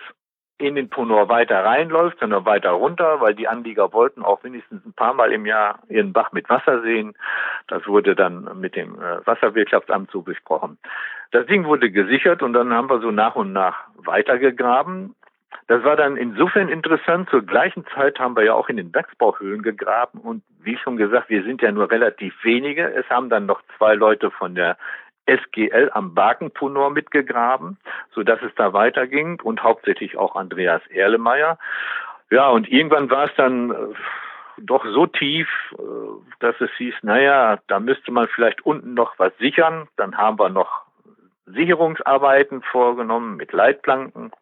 [0.62, 4.92] in den Ponor weiter reinläuft, sondern weiter runter, weil die Anlieger wollten auch mindestens ein
[4.92, 7.14] paar Mal im Jahr ihren Bach mit Wasser sehen.
[7.68, 10.78] Das wurde dann mit dem äh, Wasserwirtschaftsamt so besprochen.
[11.30, 15.14] Das Ding wurde gesichert und dann haben wir so nach und nach weitergegraben.
[15.68, 17.30] Das war dann insofern interessant.
[17.30, 21.30] Zur gleichen Zeit haben wir ja auch in den Bergsbauhöhlen gegraben und wie schon gesagt,
[21.30, 22.92] wir sind ja nur relativ wenige.
[22.92, 24.76] Es haben dann noch zwei Leute von der
[25.26, 27.78] SGL am Bakenponor mitgegraben,
[28.14, 31.58] so dass es da weiterging und hauptsächlich auch Andreas Erlemeyer.
[32.30, 33.74] Ja, und irgendwann war es dann äh,
[34.58, 35.82] doch so tief, äh,
[36.40, 39.88] dass es hieß, naja, da müsste man vielleicht unten noch was sichern.
[39.96, 40.82] Dann haben wir noch
[41.46, 44.32] Sicherungsarbeiten vorgenommen mit Leitplanken.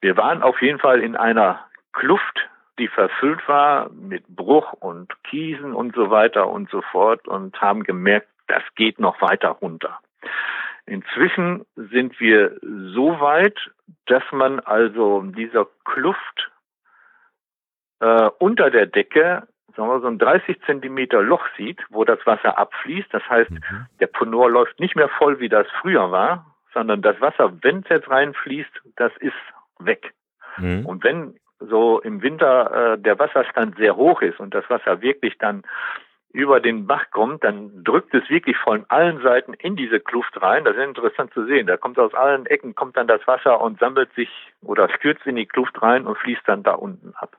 [0.00, 2.48] Wir waren auf jeden Fall in einer Kluft,
[2.78, 7.84] die verfüllt war mit Bruch und Kiesen und so weiter und so fort und haben
[7.84, 9.98] gemerkt, das geht noch weiter runter.
[10.86, 13.56] Inzwischen sind wir so weit,
[14.06, 16.50] dass man also dieser Kluft
[18.00, 22.58] äh, unter der Decke sagen wir, so ein 30 Zentimeter Loch sieht, wo das Wasser
[22.58, 23.08] abfließt.
[23.10, 23.86] Das heißt, mhm.
[24.00, 27.88] der Ponor läuft nicht mehr voll, wie das früher war, sondern das Wasser, wenn es
[27.88, 29.32] jetzt reinfließt, das ist
[29.78, 30.12] weg.
[30.58, 30.84] Mhm.
[30.84, 35.38] Und wenn so im Winter äh, der Wasserstand sehr hoch ist und das Wasser wirklich
[35.38, 35.62] dann
[36.32, 40.64] über den Bach kommt, dann drückt es wirklich von allen Seiten in diese Kluft rein.
[40.64, 41.66] Das ist interessant zu sehen.
[41.66, 44.30] Da kommt aus allen Ecken kommt dann das Wasser und sammelt sich
[44.62, 47.36] oder stürzt in die Kluft rein und fließt dann da unten ab.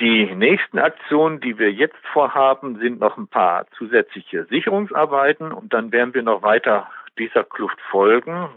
[0.00, 5.92] Die nächsten Aktionen, die wir jetzt vorhaben, sind noch ein paar zusätzliche Sicherungsarbeiten und dann
[5.92, 8.48] werden wir noch weiter dieser Kluft folgen.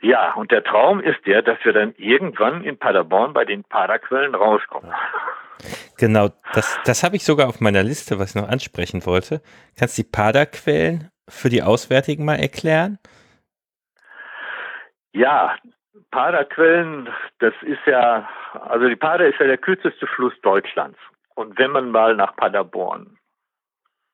[0.00, 4.34] Ja, und der Traum ist der, dass wir dann irgendwann in Paderborn bei den Paderquellen
[4.34, 4.92] rauskommen.
[5.98, 9.40] Genau, das, das habe ich sogar auf meiner Liste, was ich noch ansprechen wollte.
[9.78, 12.98] Kannst du die Paderquellen für die Auswärtigen mal erklären?
[15.12, 15.56] Ja,
[16.10, 20.98] Paderquellen, das ist ja, also die Pader ist ja der kürzeste Fluss Deutschlands.
[21.34, 23.16] Und wenn man mal nach Paderborn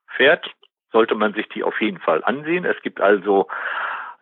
[0.08, 0.50] fährt,
[0.92, 2.64] sollte man sich die auf jeden Fall ansehen.
[2.64, 3.48] Es gibt also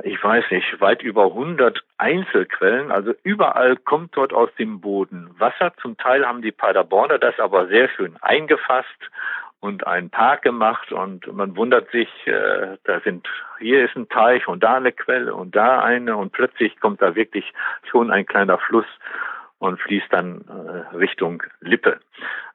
[0.04, 2.92] ich weiß nicht, weit über 100 Einzelquellen.
[2.92, 5.72] Also überall kommt dort aus dem Boden Wasser.
[5.82, 9.10] Zum Teil haben die Paderborner das aber sehr schön eingefasst
[9.60, 14.46] und einen Park gemacht und man wundert sich, äh, da sind, hier ist ein Teich
[14.46, 17.52] und da eine Quelle und da eine und plötzlich kommt da wirklich
[17.90, 18.86] schon ein kleiner Fluss
[19.58, 21.98] und fließt dann äh, Richtung Lippe.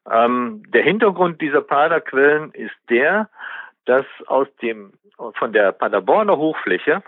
[0.09, 3.29] Ähm, der Hintergrund dieser Paderquellen ist der,
[3.83, 4.93] dass aus dem,
[5.35, 7.03] von der Paderborner Hochfläche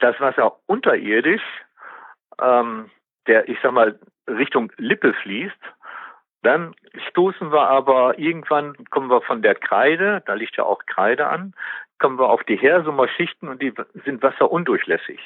[0.00, 1.42] das Wasser unterirdisch,
[2.40, 2.90] ähm,
[3.26, 5.54] der, ich sag mal, Richtung Lippe fließt,
[6.42, 6.74] dann
[7.10, 11.54] stoßen wir aber irgendwann, kommen wir von der Kreide, da liegt ja auch Kreide an,
[11.98, 13.72] kommen wir auf die Hersummer Schichten und die
[14.04, 15.18] sind wasserundurchlässig.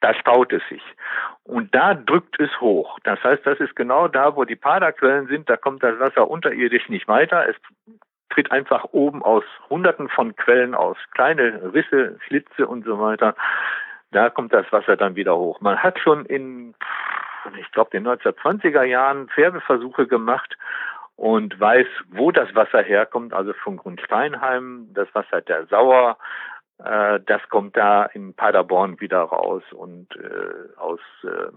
[0.00, 0.82] Da staut es sich.
[1.42, 2.98] Und da drückt es hoch.
[3.04, 6.88] Das heißt, das ist genau da, wo die Paderquellen sind, da kommt das Wasser unterirdisch
[6.88, 7.48] nicht weiter.
[7.48, 7.56] Es
[8.30, 13.34] tritt einfach oben aus Hunderten von Quellen aus, kleine Risse, Schlitze und so weiter
[14.16, 15.60] da kommt das Wasser dann wieder hoch.
[15.60, 16.74] Man hat schon in,
[17.60, 20.56] ich glaube, den 1920er Jahren Färbeversuche gemacht
[21.16, 26.16] und weiß, wo das Wasser herkommt, also von Grundsteinheim, das Wasser der Sauer,
[26.82, 31.50] äh, das kommt da in Paderborn wieder raus und äh, aus äh,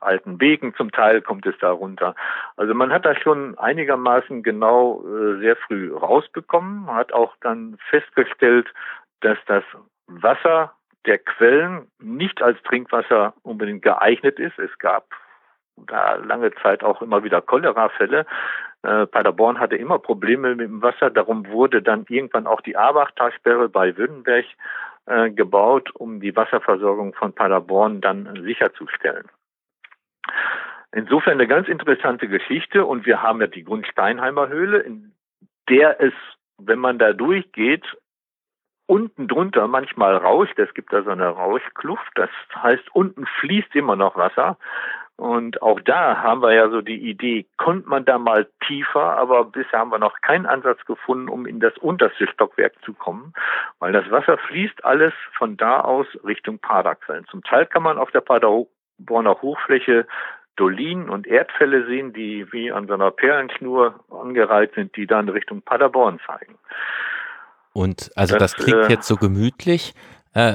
[0.00, 2.16] alten Wegen zum Teil kommt es da runter.
[2.56, 8.66] Also man hat das schon einigermaßen genau äh, sehr früh rausbekommen, hat auch dann festgestellt,
[9.20, 9.64] dass das
[10.06, 10.72] Wasser
[11.06, 14.58] der Quellen nicht als Trinkwasser unbedingt geeignet ist.
[14.58, 15.06] Es gab
[15.76, 18.26] da lange Zeit auch immer wieder Cholerafälle.
[18.82, 21.10] Äh, Paderborn hatte immer Probleme mit dem Wasser.
[21.10, 24.44] Darum wurde dann irgendwann auch die Abachtalsperre bei Württemberg
[25.06, 29.28] äh, gebaut, um die Wasserversorgung von Paderborn dann sicherzustellen.
[30.92, 35.12] Insofern eine ganz interessante Geschichte und wir haben ja die Grundsteinheimer Höhle, in
[35.68, 36.12] der es,
[36.58, 37.84] wenn man da durchgeht,
[38.90, 40.58] unten drunter manchmal rauscht.
[40.58, 42.10] Es gibt da so eine Rauschkluft.
[42.16, 44.58] Das heißt, unten fließt immer noch Wasser.
[45.16, 49.44] Und auch da haben wir ja so die Idee, konnte man da mal tiefer, aber
[49.44, 53.34] bisher haben wir noch keinen Ansatz gefunden, um in das unterste Stockwerk zu kommen,
[53.80, 57.26] weil das Wasser fließt alles von da aus Richtung Paderquellen.
[57.26, 60.06] Zum Teil kann man auf der Paderborner Hochfläche
[60.56, 65.62] Dolinen und Erdfälle sehen, die wie an so einer Perlenschnur angereiht sind, die dann Richtung
[65.62, 66.58] Paderborn zeigen.
[67.72, 69.94] Und also das, das klingt äh, jetzt so gemütlich,
[70.34, 70.54] äh,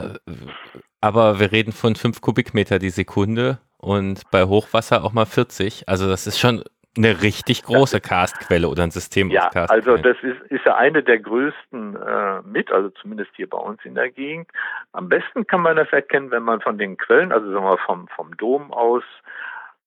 [1.01, 5.87] aber wir reden von fünf Kubikmeter die Sekunde und bei Hochwasser auch mal 40.
[5.87, 6.63] Also das ist schon
[6.97, 9.87] eine richtig große Karstquelle oder ein System ja, aus Karstquellen.
[9.87, 13.83] Also das ist, ist ja eine der größten äh, mit, also zumindest hier bei uns
[13.83, 14.49] in der Gegend.
[14.93, 18.07] Am besten kann man das erkennen, wenn man von den Quellen, also sagen wir vom,
[18.09, 19.03] vom Dom aus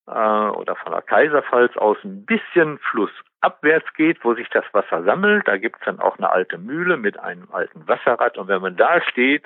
[0.09, 5.47] äh, oder von der Kaiserpfalz aus ein bisschen flussabwärts geht, wo sich das Wasser sammelt.
[5.47, 8.39] Da gibt's dann auch eine alte Mühle mit einem alten Wasserrad.
[8.39, 9.45] Und wenn man da steht,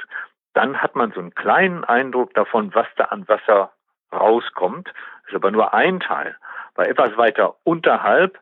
[0.54, 3.72] dann hat man so einen kleinen Eindruck davon, was da an Wasser
[4.12, 4.92] rauskommt.
[5.26, 6.36] Ist aber nur ein Teil.
[6.74, 8.38] Weil etwas weiter unterhalb,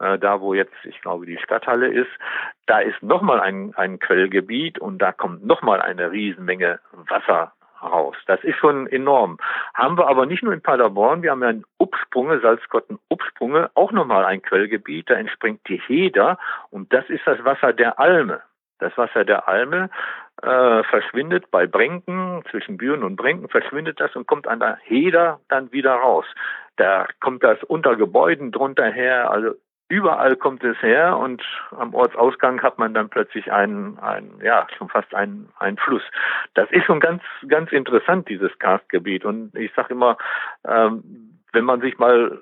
[0.00, 2.10] äh, da wo jetzt, ich glaube, die Stadthalle ist,
[2.66, 8.16] da ist nochmal ein, ein Quellgebiet und da kommt nochmal eine Riesenmenge Wasser raus.
[8.26, 9.38] Das ist schon enorm.
[9.74, 14.24] Haben wir aber nicht nur in Paderborn, wir haben ja in Upsprunge, Salzgotten-Upsprunge, auch nochmal
[14.24, 16.38] ein Quellgebiet, da entspringt die Heder
[16.70, 18.40] und das ist das Wasser der Alme.
[18.78, 19.90] Das Wasser der Alme
[20.42, 25.40] äh, verschwindet bei Brenken, zwischen Büren und Brenken verschwindet das und kommt an der Heder
[25.48, 26.26] dann wieder raus.
[26.76, 29.54] Da kommt das unter Gebäuden drunter her, also
[29.88, 31.42] überall kommt es her und
[31.76, 36.02] am Ortsausgang hat man dann plötzlich einen, einen ja, schon fast einen, einen Fluss.
[36.54, 39.24] Das ist schon ganz, ganz interessant, dieses Karstgebiet.
[39.24, 40.16] Und ich sage immer,
[40.66, 42.40] ähm, wenn man sich mal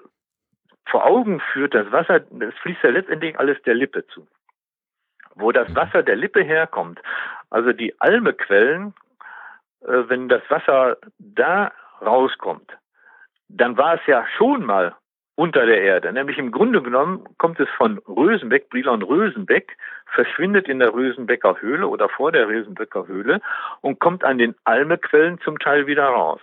[0.86, 4.26] vor Augen führt, das Wasser, das fließt ja letztendlich alles der Lippe zu
[5.36, 5.72] wo das.
[5.74, 7.00] Wasser der Lippe herkommt.
[7.50, 8.94] Also die Almequellen,
[9.82, 12.76] äh, wenn das Wasser da rauskommt,
[13.48, 14.96] dann war es ja schon mal
[15.36, 16.12] unter der Erde.
[16.12, 21.86] Nämlich im Grunde genommen kommt es von Rösenbeck, Brilon Rösenbeck, verschwindet in der Rösenbecker Höhle
[21.86, 23.40] oder vor der Rösenbecker Höhle
[23.82, 26.40] und kommt an den Almequellen zum Teil wieder raus.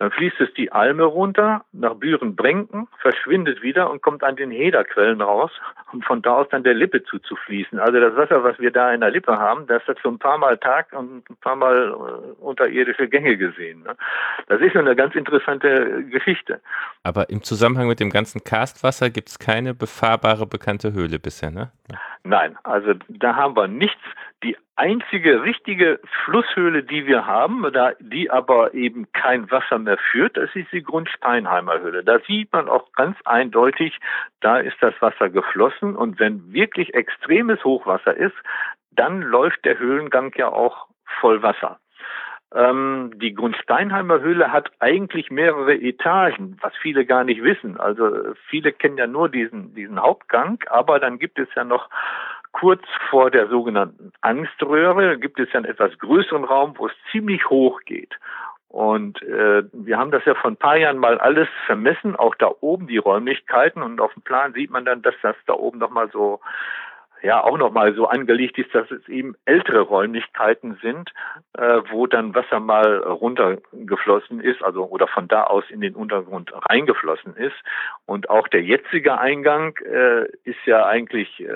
[0.00, 5.20] Dann fließt es die Alme runter nach Büren-Brenken, verschwindet wieder und kommt an den Hederquellen
[5.20, 5.50] raus,
[5.92, 7.78] um von da aus dann der Lippe zuzufließen.
[7.78, 10.38] Also das Wasser, was wir da in der Lippe haben, das hat schon ein paar
[10.38, 13.82] Mal Tag und ein paar Mal äh, unterirdische Gänge gesehen.
[13.82, 13.94] Ne?
[14.46, 16.62] Das ist schon eine ganz interessante Geschichte.
[17.02, 21.72] Aber im Zusammenhang mit dem ganzen Karstwasser gibt es keine befahrbare bekannte Höhle bisher, ne?
[22.22, 24.00] Nein, also da haben wir nichts.
[24.42, 30.38] Die einzige richtige Flusshöhle, die wir haben, da, die aber eben kein Wasser mehr führt,
[30.38, 32.02] das ist die Grundsteinheimer Höhle.
[32.02, 33.98] Da sieht man auch ganz eindeutig,
[34.40, 38.36] da ist das Wasser geflossen und wenn wirklich extremes Hochwasser ist,
[38.92, 40.86] dann läuft der Höhlengang ja auch
[41.20, 41.78] voll Wasser.
[42.52, 47.78] Ähm, die Grundsteinheimer Höhle hat eigentlich mehrere Etagen, was viele gar nicht wissen.
[47.78, 51.88] Also viele kennen ja nur diesen, diesen Hauptgang, aber dann gibt es ja noch
[52.52, 57.80] kurz vor der sogenannten Angströhre gibt es einen etwas größeren Raum, wo es ziemlich hoch
[57.84, 58.14] geht.
[58.68, 62.50] Und äh, wir haben das ja vor ein paar Jahren mal alles vermessen, auch da
[62.60, 63.82] oben die Räumlichkeiten.
[63.82, 66.40] Und auf dem Plan sieht man dann, dass das da oben nochmal so
[67.22, 71.12] ja auch nochmal so angelegt ist, dass es eben ältere Räumlichkeiten sind,
[71.56, 76.52] äh, wo dann Wasser mal runtergeflossen ist, also oder von da aus in den Untergrund
[76.54, 77.56] reingeflossen ist.
[78.06, 81.48] Und auch der jetzige Eingang äh, ist ja eigentlich äh,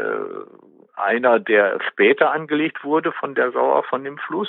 [0.96, 4.48] einer, der später angelegt wurde von der Sauer, von dem Fluss.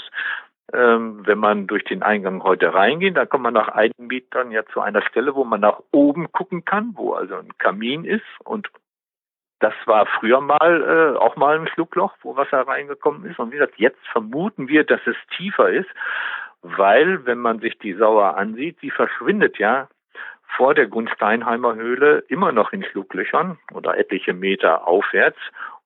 [0.73, 4.65] Ähm, wenn man durch den Eingang heute reingeht, dann kommt man nach einigen Metern ja
[4.65, 8.69] zu einer Stelle, wo man nach oben gucken kann, wo also ein Kamin ist und
[9.59, 13.39] das war früher mal äh, auch mal ein Schluckloch, wo Wasser reingekommen ist.
[13.39, 15.89] Und wie gesagt, jetzt vermuten wir, dass es tiefer ist,
[16.61, 19.87] weil, wenn man sich die Sauer ansieht, sie verschwindet ja
[20.55, 25.37] vor der Gunsteinheimer Höhle immer noch in Schlucklöchern oder etliche Meter aufwärts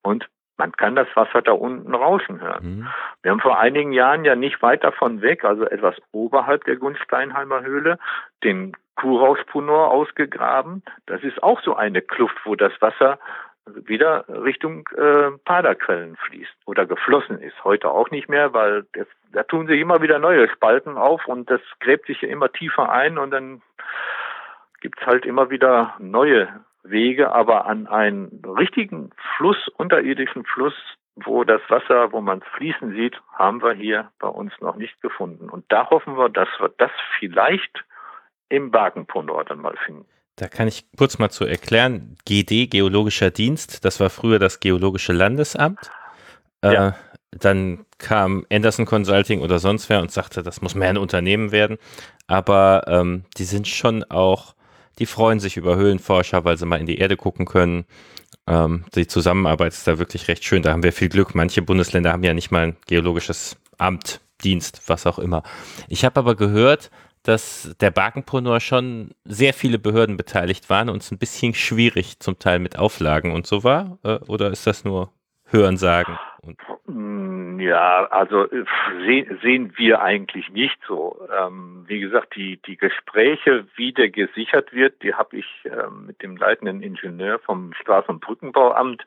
[0.02, 0.28] und
[0.60, 2.64] man kann das Wasser da unten rauschen hören.
[2.64, 2.88] Mhm.
[3.24, 7.64] Wir haben vor einigen Jahren ja nicht weit davon weg, also etwas oberhalb der Gunsteinheimer
[7.64, 7.98] Höhle,
[8.44, 10.84] den Kurauspunor ausgegraben.
[11.06, 13.18] Das ist auch so eine Kluft, wo das Wasser
[13.66, 17.64] wieder Richtung äh, Paderquellen fließt oder geflossen ist.
[17.64, 21.50] Heute auch nicht mehr, weil das, da tun sich immer wieder neue Spalten auf und
[21.50, 23.62] das gräbt sich ja immer tiefer ein und dann
[24.82, 26.50] gibt's halt immer wieder neue
[26.84, 30.74] Wege, aber an einen richtigen Fluss, unterirdischen Fluss,
[31.16, 35.02] wo das Wasser, wo man es fließen sieht, haben wir hier bei uns noch nicht
[35.02, 35.50] gefunden.
[35.50, 37.84] Und da hoffen wir, dass wir das vielleicht
[38.48, 40.06] im Wagenpondor dann mal finden.
[40.36, 42.16] Da kann ich kurz mal zu erklären.
[42.26, 45.92] GD, Geologischer Dienst, das war früher das Geologische Landesamt.
[46.62, 46.96] Äh, ja.
[47.32, 51.78] Dann kam Anderson Consulting oder sonst wer und sagte, das muss mehr ein Unternehmen werden.
[52.28, 54.56] Aber ähm, die sind schon auch,
[55.00, 57.86] die freuen sich über Höhlenforscher, weil sie mal in die Erde gucken können.
[58.48, 60.62] Ähm, die Zusammenarbeit ist da wirklich recht schön.
[60.62, 61.36] Da haben wir viel Glück.
[61.36, 65.44] Manche Bundesländer haben ja nicht mal ein geologisches Amt, Dienst, was auch immer.
[65.88, 66.92] Ich habe aber gehört,
[67.24, 72.40] dass der Barkenpreneur schon sehr viele Behörden beteiligt waren und es ein bisschen schwierig zum
[72.40, 74.00] Teil mit Auflagen und so war?
[74.04, 75.12] Äh, oder ist das nur
[75.52, 76.18] Hörensagen?
[76.86, 78.66] Mm, ja, also äh,
[79.06, 81.20] sehen, sehen wir eigentlich nicht so.
[81.36, 86.22] Ähm, wie gesagt, die, die Gespräche, wie der gesichert wird, die habe ich äh, mit
[86.22, 89.06] dem leitenden Ingenieur vom Straßen- und Brückenbauamt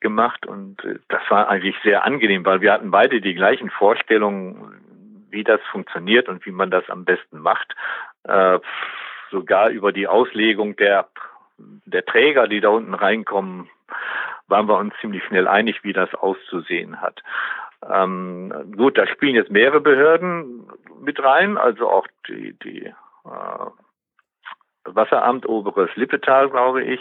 [0.00, 4.80] gemacht und äh, das war eigentlich sehr angenehm, weil wir hatten beide die gleichen Vorstellungen,
[5.30, 7.74] wie das funktioniert und wie man das am besten macht.
[8.24, 8.58] Äh,
[9.30, 11.08] sogar über die Auslegung der,
[11.58, 13.68] der Träger, die da unten reinkommen,
[14.48, 17.22] waren wir uns ziemlich schnell einig, wie das auszusehen hat.
[17.90, 20.70] Ähm, gut, da spielen jetzt mehrere Behörden
[21.00, 23.66] mit rein, also auch die, die äh,
[24.84, 27.00] Wasseramt Oberes Lippetal, glaube ich.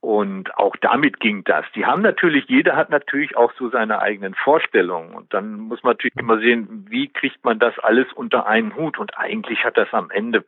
[0.00, 1.64] Und auch damit ging das.
[1.74, 5.14] Die haben natürlich, jeder hat natürlich auch so seine eigenen Vorstellungen.
[5.14, 8.98] Und dann muss man natürlich immer sehen, wie kriegt man das alles unter einen Hut.
[8.98, 10.44] Und eigentlich hat das am Ende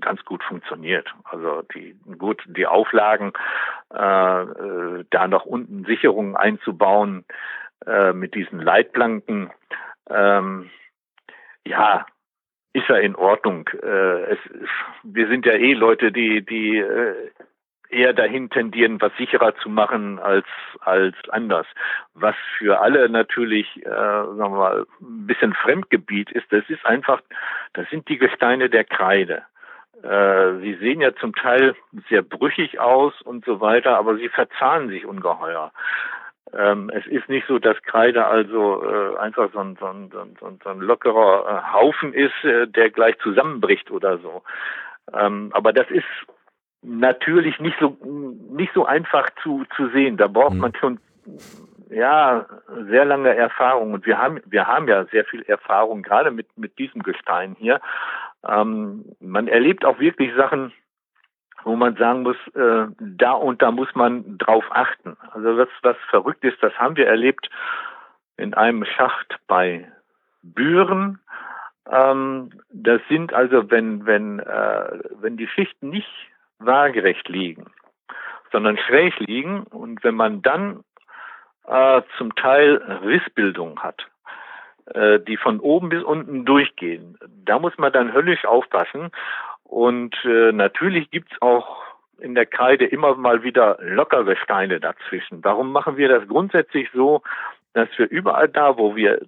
[0.00, 1.12] ganz gut funktioniert.
[1.24, 3.32] Also die gut die Auflagen,
[3.94, 7.24] äh, äh, da noch unten Sicherungen einzubauen
[7.86, 9.50] äh, mit diesen Leitplanken,
[10.08, 10.70] ähm,
[11.66, 12.06] ja,
[12.72, 13.68] ist ja in Ordnung.
[13.82, 14.38] Äh, es,
[15.02, 17.30] wir sind ja eh Leute, die die äh,
[17.88, 20.46] eher dahin tendieren, was sicherer zu machen als
[20.80, 21.66] als anders.
[22.14, 27.22] Was für alle natürlich, äh, sagen wir mal, ein bisschen Fremdgebiet ist, das ist einfach,
[27.72, 29.42] das sind die Gesteine der Kreide.
[30.02, 31.74] Äh, sie sehen ja zum Teil
[32.08, 35.72] sehr brüchig aus und so weiter, aber sie verzahnen sich ungeheuer.
[36.52, 40.68] Ähm, es ist nicht so, dass Kreide also äh, einfach so ein, so ein, so
[40.68, 44.42] ein, lockerer äh, Haufen ist, äh, der gleich zusammenbricht oder so.
[45.12, 46.04] Ähm, aber das ist
[46.82, 50.16] natürlich nicht so nicht so einfach zu zu sehen.
[50.16, 50.60] Da braucht mhm.
[50.60, 51.00] man schon
[51.90, 52.46] ja
[52.88, 56.78] sehr lange Erfahrung und wir haben wir haben ja sehr viel Erfahrung gerade mit mit
[56.78, 57.80] diesem Gestein hier.
[58.48, 60.72] Ähm, man erlebt auch wirklich Sachen,
[61.64, 65.16] wo man sagen muss, äh, da und da muss man drauf achten.
[65.32, 67.50] Also was was verrückt ist, das haben wir erlebt
[68.36, 69.90] in einem Schacht bei
[70.42, 71.18] Büren.
[71.90, 76.10] Ähm, das sind also, wenn wenn äh, wenn die Schichten nicht
[76.58, 77.66] waagerecht liegen,
[78.52, 79.64] sondern schräg liegen.
[79.64, 80.84] Und wenn man dann
[81.66, 84.06] äh, zum Teil Rissbildung hat,
[84.94, 89.10] äh, die von oben bis unten durchgehen, da muss man dann höllisch aufpassen.
[89.64, 91.82] Und äh, natürlich gibt's auch
[92.18, 95.44] in der Kreide immer mal wieder lockere Steine dazwischen.
[95.44, 97.22] Warum machen wir das grundsätzlich so,
[97.74, 99.26] dass wir überall da, wo wir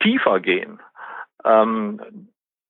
[0.00, 0.80] tiefer gehen,
[1.44, 2.28] ähm,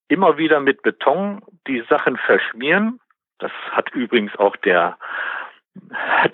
[0.09, 3.01] immer wieder mit Beton die Sachen verschmieren
[3.41, 4.97] das hat übrigens auch der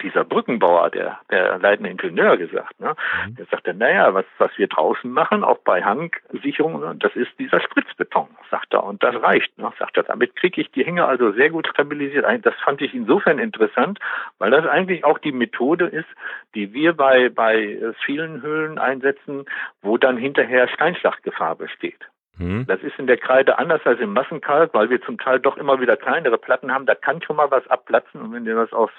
[0.03, 2.79] dieser Brückenbauer, der, der leitende Ingenieur gesagt.
[2.81, 2.95] Ne?
[3.27, 3.37] Mhm.
[3.37, 8.29] Der sagte, naja, was, was wir draußen machen, auch bei Hangsicherungen, das ist dieser Spritzbeton,
[8.51, 8.85] sagt er.
[8.85, 9.73] Und das reicht, ne?
[9.79, 10.05] sagt er.
[10.05, 12.25] Damit kriege ich die Hänge also sehr gut stabilisiert.
[12.43, 13.99] Das fand ich insofern interessant,
[14.39, 16.09] weil das eigentlich auch die Methode ist,
[16.55, 19.45] die wir bei, bei vielen Höhlen einsetzen,
[19.83, 22.09] wo dann hinterher Steinschlachtgefahr besteht.
[22.39, 22.67] Hm.
[22.67, 25.81] Das ist in der Kreide anders als im Massenkalk, weil wir zum Teil doch immer
[25.81, 26.87] wieder kleinere Platten haben.
[26.87, 28.91] Da kann schon mal was abplatzen und wenn dir das aus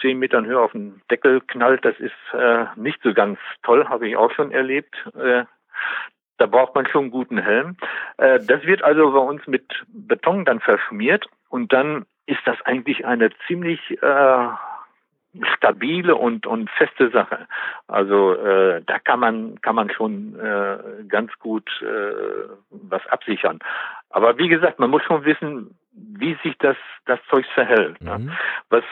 [0.00, 4.08] zehn Metern Höhe auf den Deckel knallt, das ist äh, nicht so ganz toll, habe
[4.08, 4.94] ich auch schon erlebt.
[5.18, 5.44] Äh,
[6.36, 7.76] da braucht man schon einen guten Helm.
[8.18, 13.06] Äh, das wird also bei uns mit Beton dann verschmiert und dann ist das eigentlich
[13.06, 14.48] eine ziemlich äh,
[15.56, 17.46] stabile und und feste Sache.
[17.86, 23.58] Also äh, da kann man kann man schon äh, ganz gut äh, was absichern.
[24.10, 28.00] Aber wie gesagt, man muss schon wissen, wie sich das das Zeug verhält.
[28.00, 28.18] Ne?
[28.18, 28.32] Mhm.
[28.70, 28.84] Was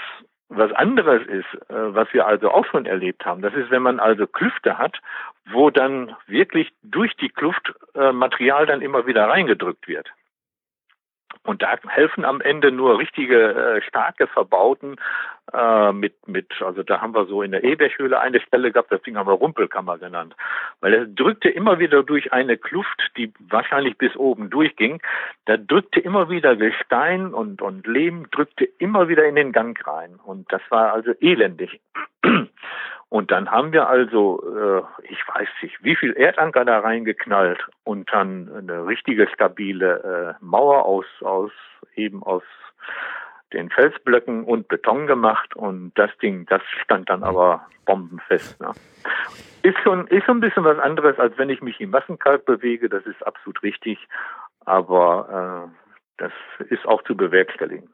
[0.48, 3.98] was anderes ist, äh, was wir also auch schon erlebt haben, das ist, wenn man
[3.98, 5.00] also Klüfte hat,
[5.50, 10.08] wo dann wirklich durch die Kluft äh, Material dann immer wieder reingedrückt wird.
[11.42, 14.96] Und da helfen am Ende nur richtige äh, starke Verbauten
[15.52, 19.02] äh, mit, mit, also da haben wir so in der Eberschhöhle eine Stelle gehabt, das
[19.02, 20.34] Ding haben wir Rumpelkammer genannt.
[20.80, 25.00] Weil es drückte immer wieder durch eine Kluft, die wahrscheinlich bis oben durchging.
[25.44, 30.18] Da drückte immer wieder Gestein und, und Lehm drückte immer wieder in den Gang rein.
[30.24, 31.80] Und das war also elendig.
[33.08, 38.12] Und dann haben wir also, äh, ich weiß nicht, wie viel Erdanker da reingeknallt und
[38.12, 41.52] dann eine richtige stabile äh, Mauer aus, aus
[41.94, 42.42] eben aus
[43.52, 48.60] den Felsblöcken und Beton gemacht und das Ding, das stand dann aber bombenfest.
[48.60, 48.72] Ne?
[49.62, 52.88] Ist schon, ist schon ein bisschen was anderes, als wenn ich mich im Massenkalk bewege,
[52.88, 53.98] das ist absolut richtig,
[54.64, 55.76] aber äh,
[56.16, 56.32] das
[56.68, 57.88] ist auch zu bewerkstelligen.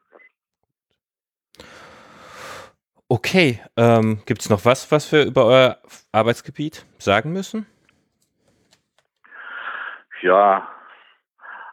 [3.13, 5.77] Okay, ähm, gibt es noch was, was wir über euer
[6.13, 7.67] Arbeitsgebiet sagen müssen?
[10.23, 10.67] Ja,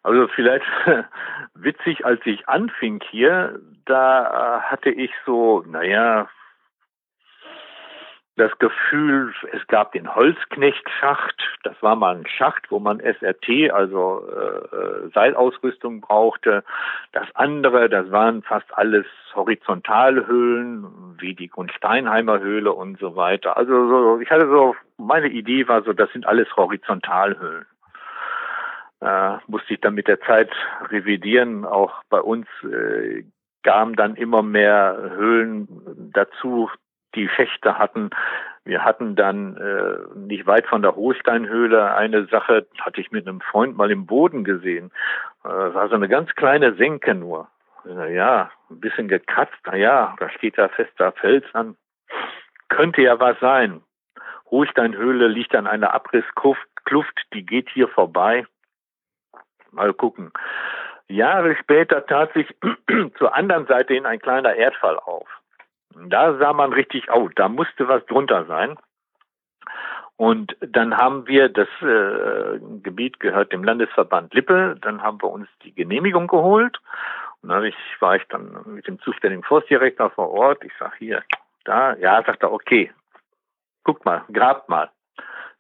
[0.04, 0.66] also vielleicht
[1.54, 6.28] witzig, als ich anfing hier, da äh, hatte ich so, naja,
[8.40, 11.36] das Gefühl, es gab den Holzknechtschacht.
[11.64, 16.64] Das war mal ein Schacht, wo man SRT, also äh, äh, Seilausrüstung brauchte.
[17.12, 23.58] Das andere, das waren fast alles Horizontalhöhlen, wie die Grundsteinheimer Höhle und so weiter.
[23.58, 27.66] Also so, ich hatte so, meine Idee war so, das sind alles Horizontalhöhlen.
[29.02, 30.52] Äh, musste ich dann mit der Zeit
[30.90, 31.66] revidieren.
[31.66, 33.26] Auch bei uns äh,
[33.64, 35.68] kamen dann immer mehr Höhlen
[36.14, 36.70] dazu,
[37.16, 38.10] die Schächte hatten.
[38.66, 43.42] Wir hatten dann äh, nicht weit von der Hohlsteinhöhle eine Sache, hatte ich mit einem
[43.42, 44.92] Freund mal im Boden gesehen.
[45.44, 47.48] Äh, war so eine ganz kleine Senke nur.
[47.86, 49.58] Ja, ein bisschen gekratzt.
[49.66, 51.76] Na ja, da steht da fester Fels an.
[52.68, 53.82] Könnte ja was sein.
[54.52, 58.46] Hohlsteinhöhle liegt an einer Abrisskluft, die geht hier vorbei.
[59.72, 60.32] Mal gucken.
[61.08, 62.48] Jahre später tat sich
[63.18, 65.28] zur anderen Seite hin ein kleiner Erdfall auf.
[65.96, 68.78] Da sah man richtig, oh, da musste was drunter sein.
[70.18, 75.48] Und dann haben wir, das äh, Gebiet gehört dem Landesverband Lippe, dann haben wir uns
[75.64, 76.78] die Genehmigung geholt.
[77.42, 80.64] Und dann ich, war ich dann mit dem zuständigen Forstdirektor vor Ort.
[80.66, 81.24] Ich sag hier,
[81.64, 82.92] da, ja, sagt er, okay,
[83.84, 84.90] guck mal, grabt mal.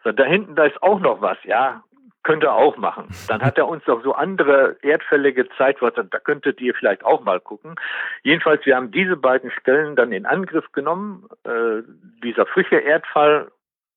[0.03, 1.83] So, da hinten, da ist auch noch was, ja,
[2.23, 3.07] könnte er auch machen.
[3.27, 7.23] Dann hat er uns doch so andere Erdfälle gezeigt, was, da könntet ihr vielleicht auch
[7.23, 7.75] mal gucken.
[8.23, 11.27] Jedenfalls, wir haben diese beiden Stellen dann in Angriff genommen.
[11.43, 11.83] Äh,
[12.23, 13.51] dieser frische Erdfall,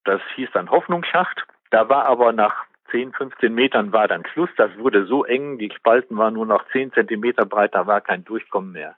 [0.05, 1.45] das hieß dann Hoffnungsschacht.
[1.71, 4.51] Da war aber nach 10, 15 Metern war dann Schluss.
[4.57, 8.25] Das wurde so eng, die Spalten waren nur noch 10 Zentimeter breit, da war kein
[8.25, 8.95] Durchkommen mehr.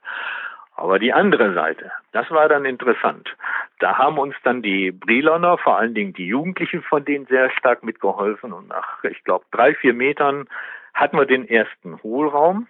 [0.75, 3.35] Aber die andere Seite, das war dann interessant.
[3.79, 7.83] Da haben uns dann die Briloner, vor allen Dingen die Jugendlichen von denen sehr stark
[7.83, 8.51] mitgeholfen.
[8.51, 10.47] Und nach, ich glaube, drei, vier Metern
[10.93, 12.67] hatten wir den ersten Hohlraum.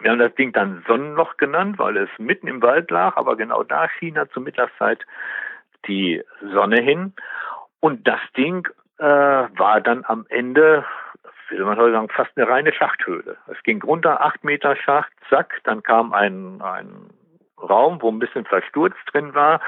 [0.00, 3.62] Wir haben das Ding dann Sonnenloch genannt, weil es mitten im Wald lag, aber genau
[3.62, 5.04] da schien er zur Mittagszeit
[5.86, 6.22] die
[6.52, 7.14] Sonne hin.
[7.80, 8.68] Und das Ding
[8.98, 10.84] äh, war dann am Ende
[11.58, 13.36] will man heute sagen, fast eine reine Schachthöhle.
[13.46, 17.10] Es ging runter, acht Meter Schacht, zack, dann kam ein, ein
[17.60, 19.60] Raum, wo ein bisschen Versturz drin war.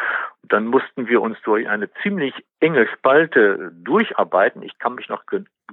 [0.43, 4.62] Und dann mussten wir uns durch eine ziemlich enge Spalte durcharbeiten.
[4.62, 5.24] Ich kann mich noch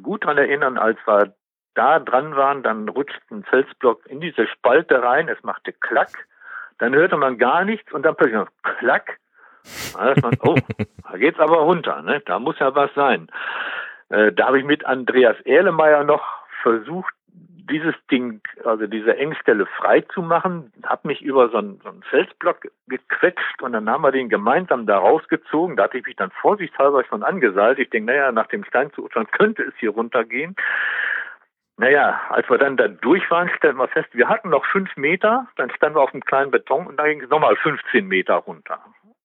[0.02, 1.34] gut daran erinnern, als wir
[1.74, 6.28] da dran waren, dann rutschte ein Felsblock in diese Spalte rein, es machte Klack,
[6.80, 9.20] dann hörte man gar nichts und dann plötzlich noch Klack.
[9.94, 10.56] Da man, oh,
[11.12, 12.20] da geht's aber runter, ne?
[12.26, 13.30] Da muss ja was sein.
[14.12, 16.24] Äh, da habe ich mit Andreas Erlemeyer noch
[16.62, 17.14] versucht,
[17.70, 22.04] dieses Ding, also diese Engstelle frei zu machen, habe mich über so einen, so einen
[22.04, 25.78] Felsblock gequetscht und dann haben wir den gemeinsam da rausgezogen.
[25.78, 27.80] Da hatte ich mich dann vorsichtshalber schon angeseilt.
[27.80, 30.56] Ich denke, naja, nach dem Steinzustand könnte es hier runtergehen.
[31.78, 35.48] Naja, als wir dann da durch waren, stellten wir fest, wir hatten noch fünf Meter,
[35.56, 38.80] dann standen wir auf einem kleinen Beton und da ging es nochmal 15 Meter runter.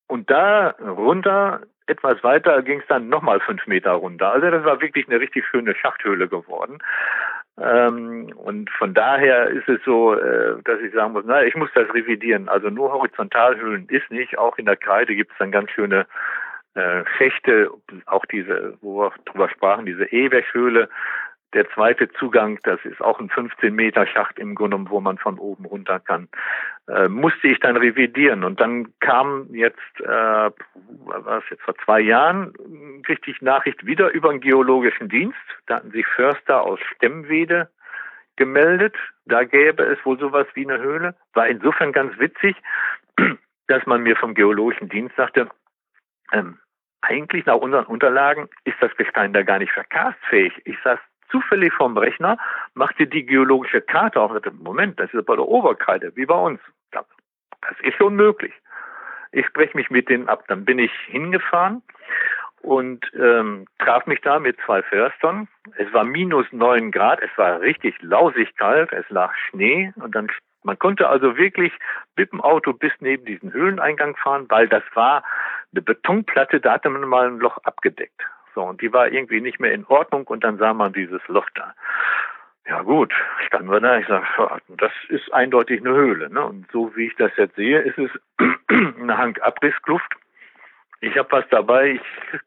[0.07, 4.33] Und da runter etwas weiter ging es dann nochmal fünf Meter runter.
[4.33, 6.79] Also das war wirklich eine richtig schöne Schachthöhle geworden.
[7.59, 11.71] Ähm, und von daher ist es so, äh, dass ich sagen muss, na, ich muss
[11.75, 12.49] das revidieren.
[12.49, 14.37] Also nur Horizontalhöhlen ist nicht.
[14.37, 16.07] Auch in der Kreide gibt es dann ganz schöne
[16.75, 17.71] äh, Schächte,
[18.05, 20.91] auch diese, wo wir drüber sprachen, diese Ewechhöhle,
[21.55, 25.39] der zweite Zugang, das ist auch ein 15 Meter Schacht im Grunde, wo man von
[25.39, 26.29] oben runter kann,
[26.89, 28.45] äh, musste ich dann revidieren.
[28.45, 32.53] Und dann kam jetzt, äh, war es jetzt vor zwei Jahren,
[33.09, 35.39] richtig Nachricht wieder über den geologischen Dienst.
[35.67, 37.71] Da hatten sich Förster aus Stemmwede
[38.37, 38.95] gemeldet.
[39.25, 41.15] Da gäbe es wohl sowas wie eine Höhle.
[41.33, 42.57] War insofern ganz witzig,
[43.69, 45.49] dass man mir vom geologischen Dienst sagte,
[46.33, 46.59] ähm,
[47.03, 50.53] eigentlich nach unseren Unterlagen ist das Gestein da gar nicht verkarstfähig.
[50.65, 51.01] Ich sag,
[51.31, 52.39] zufällig vom Rechner,
[52.75, 54.33] machte die geologische Karte auf.
[54.59, 56.61] Moment, das ist bei der Oberkreide, wie bei uns.
[56.91, 58.53] Das ist schon möglich.
[59.33, 60.45] Ich spreche mich mit denen ab.
[60.49, 61.83] Dann bin ich hingefahren
[62.63, 65.49] und ähm, traf mich da mit zwei Förstern.
[65.77, 70.31] Es war minus neun Grad, es war richtig lausig kalt, es lag Schnee und dann
[70.63, 71.73] man konnte also wirklich
[72.17, 75.23] mit dem Auto bis neben diesen Höhleneingang fahren, weil das war
[75.73, 78.21] eine Betonplatte, da hatte man mal ein Loch abgedeckt.
[78.57, 81.47] So, und die war irgendwie nicht mehr in Ordnung und dann sah man dieses Loch
[81.55, 81.75] da.
[82.67, 83.13] Ja gut,
[83.47, 84.25] standen wir da, ich sage,
[84.69, 86.31] das ist eindeutig eine Höhle.
[86.31, 86.43] Ne?
[86.43, 88.11] Und so wie ich das jetzt sehe, ist es
[88.69, 90.11] eine Hangabrissskluft.
[91.03, 92.41] Ich habe was dabei, ich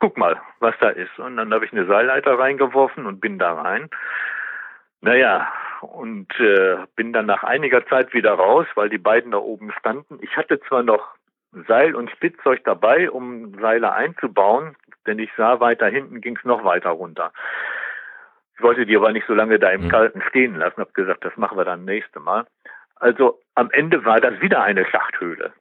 [0.00, 1.18] guck mal, was da ist.
[1.18, 3.88] Und dann habe ich eine Seilleiter reingeworfen und bin da rein.
[5.00, 5.50] Naja,
[5.80, 10.18] und äh, bin dann nach einiger Zeit wieder raus, weil die beiden da oben standen.
[10.20, 11.16] Ich hatte zwar noch
[11.66, 14.76] Seil und Spitzzeug dabei, um Seile einzubauen,
[15.06, 17.32] denn ich sah, weiter hinten ging es noch weiter runter.
[18.56, 19.88] Ich wollte die aber nicht so lange da im mhm.
[19.88, 22.46] Kalten stehen lassen, habe gesagt, das machen wir dann nächste Mal.
[22.96, 25.52] Also am Ende war das wieder eine Schachthöhle,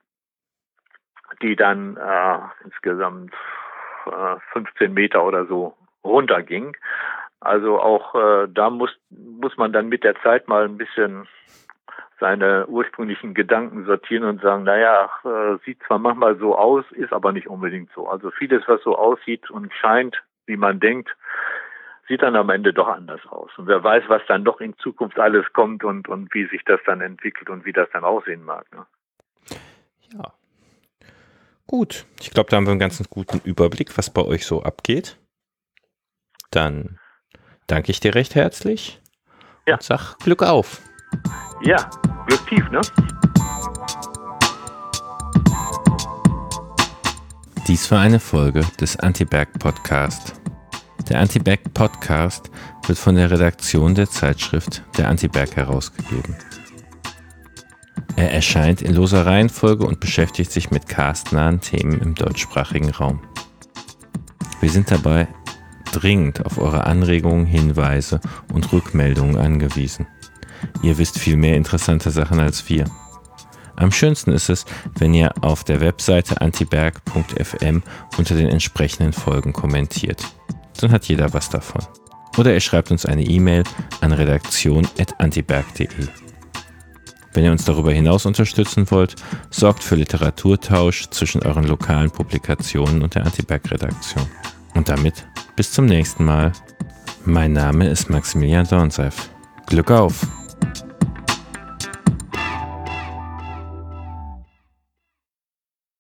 [1.42, 3.34] die dann äh, insgesamt
[4.06, 6.78] äh, 15 Meter oder so runterging.
[7.40, 11.28] Also auch äh, da muss, muss man dann mit der Zeit mal ein bisschen
[12.24, 17.34] seine ursprünglichen Gedanken sortieren und sagen, naja, äh, sieht zwar manchmal so aus, ist aber
[17.34, 18.08] nicht unbedingt so.
[18.08, 21.10] Also vieles, was so aussieht und scheint, wie man denkt,
[22.08, 23.52] sieht dann am Ende doch anders aus.
[23.58, 26.80] Und wer weiß, was dann doch in Zukunft alles kommt und, und wie sich das
[26.86, 28.68] dann entwickelt und wie das dann aussehen mag.
[28.72, 28.86] Ne?
[30.14, 30.34] Ja.
[31.68, 32.06] Gut.
[32.22, 35.18] Ich glaube, da haben wir einen ganz guten Überblick, was bei euch so abgeht.
[36.52, 37.00] Dann
[37.68, 39.02] danke ich dir recht herzlich.
[39.68, 39.74] Ja.
[39.74, 40.82] Und sag Glück auf.
[41.66, 41.90] Ja,
[42.28, 42.82] Glück tief, ne?
[47.68, 50.34] Dies war eine Folge des Anti-Berg Podcast.
[51.10, 52.50] Der Anti-Berg Podcast
[52.88, 56.36] wird von der Redaktion der Zeitschrift der Anti-Berg herausgegeben.
[58.16, 63.22] Er erscheint in loser Reihenfolge und beschäftigt sich mit castnahen Themen im deutschsprachigen Raum.
[64.62, 65.28] Wir sind dabei
[65.92, 68.20] dringend auf eure Anregungen, Hinweise
[68.54, 70.08] und Rückmeldungen angewiesen.
[70.82, 72.86] Ihr wisst viel mehr interessante Sachen als wir.
[73.76, 74.66] Am schönsten ist es,
[74.98, 77.82] wenn ihr auf der Webseite antiberg.fm
[78.18, 80.24] unter den entsprechenden Folgen kommentiert.
[80.80, 81.82] Dann hat jeder was davon.
[82.38, 83.64] Oder ihr schreibt uns eine E-Mail
[84.02, 86.08] an redaktion.antiberg.de.
[87.34, 89.16] Wenn ihr uns darüber hinaus unterstützen wollt,
[89.50, 94.28] sorgt für Literaturtausch zwischen euren lokalen Publikationen und der Antiberg-Redaktion.
[94.76, 96.52] Und damit bis zum nächsten Mal.
[97.26, 99.30] Mein Name ist Maximilian Dornseif.
[99.68, 100.28] Glück auf!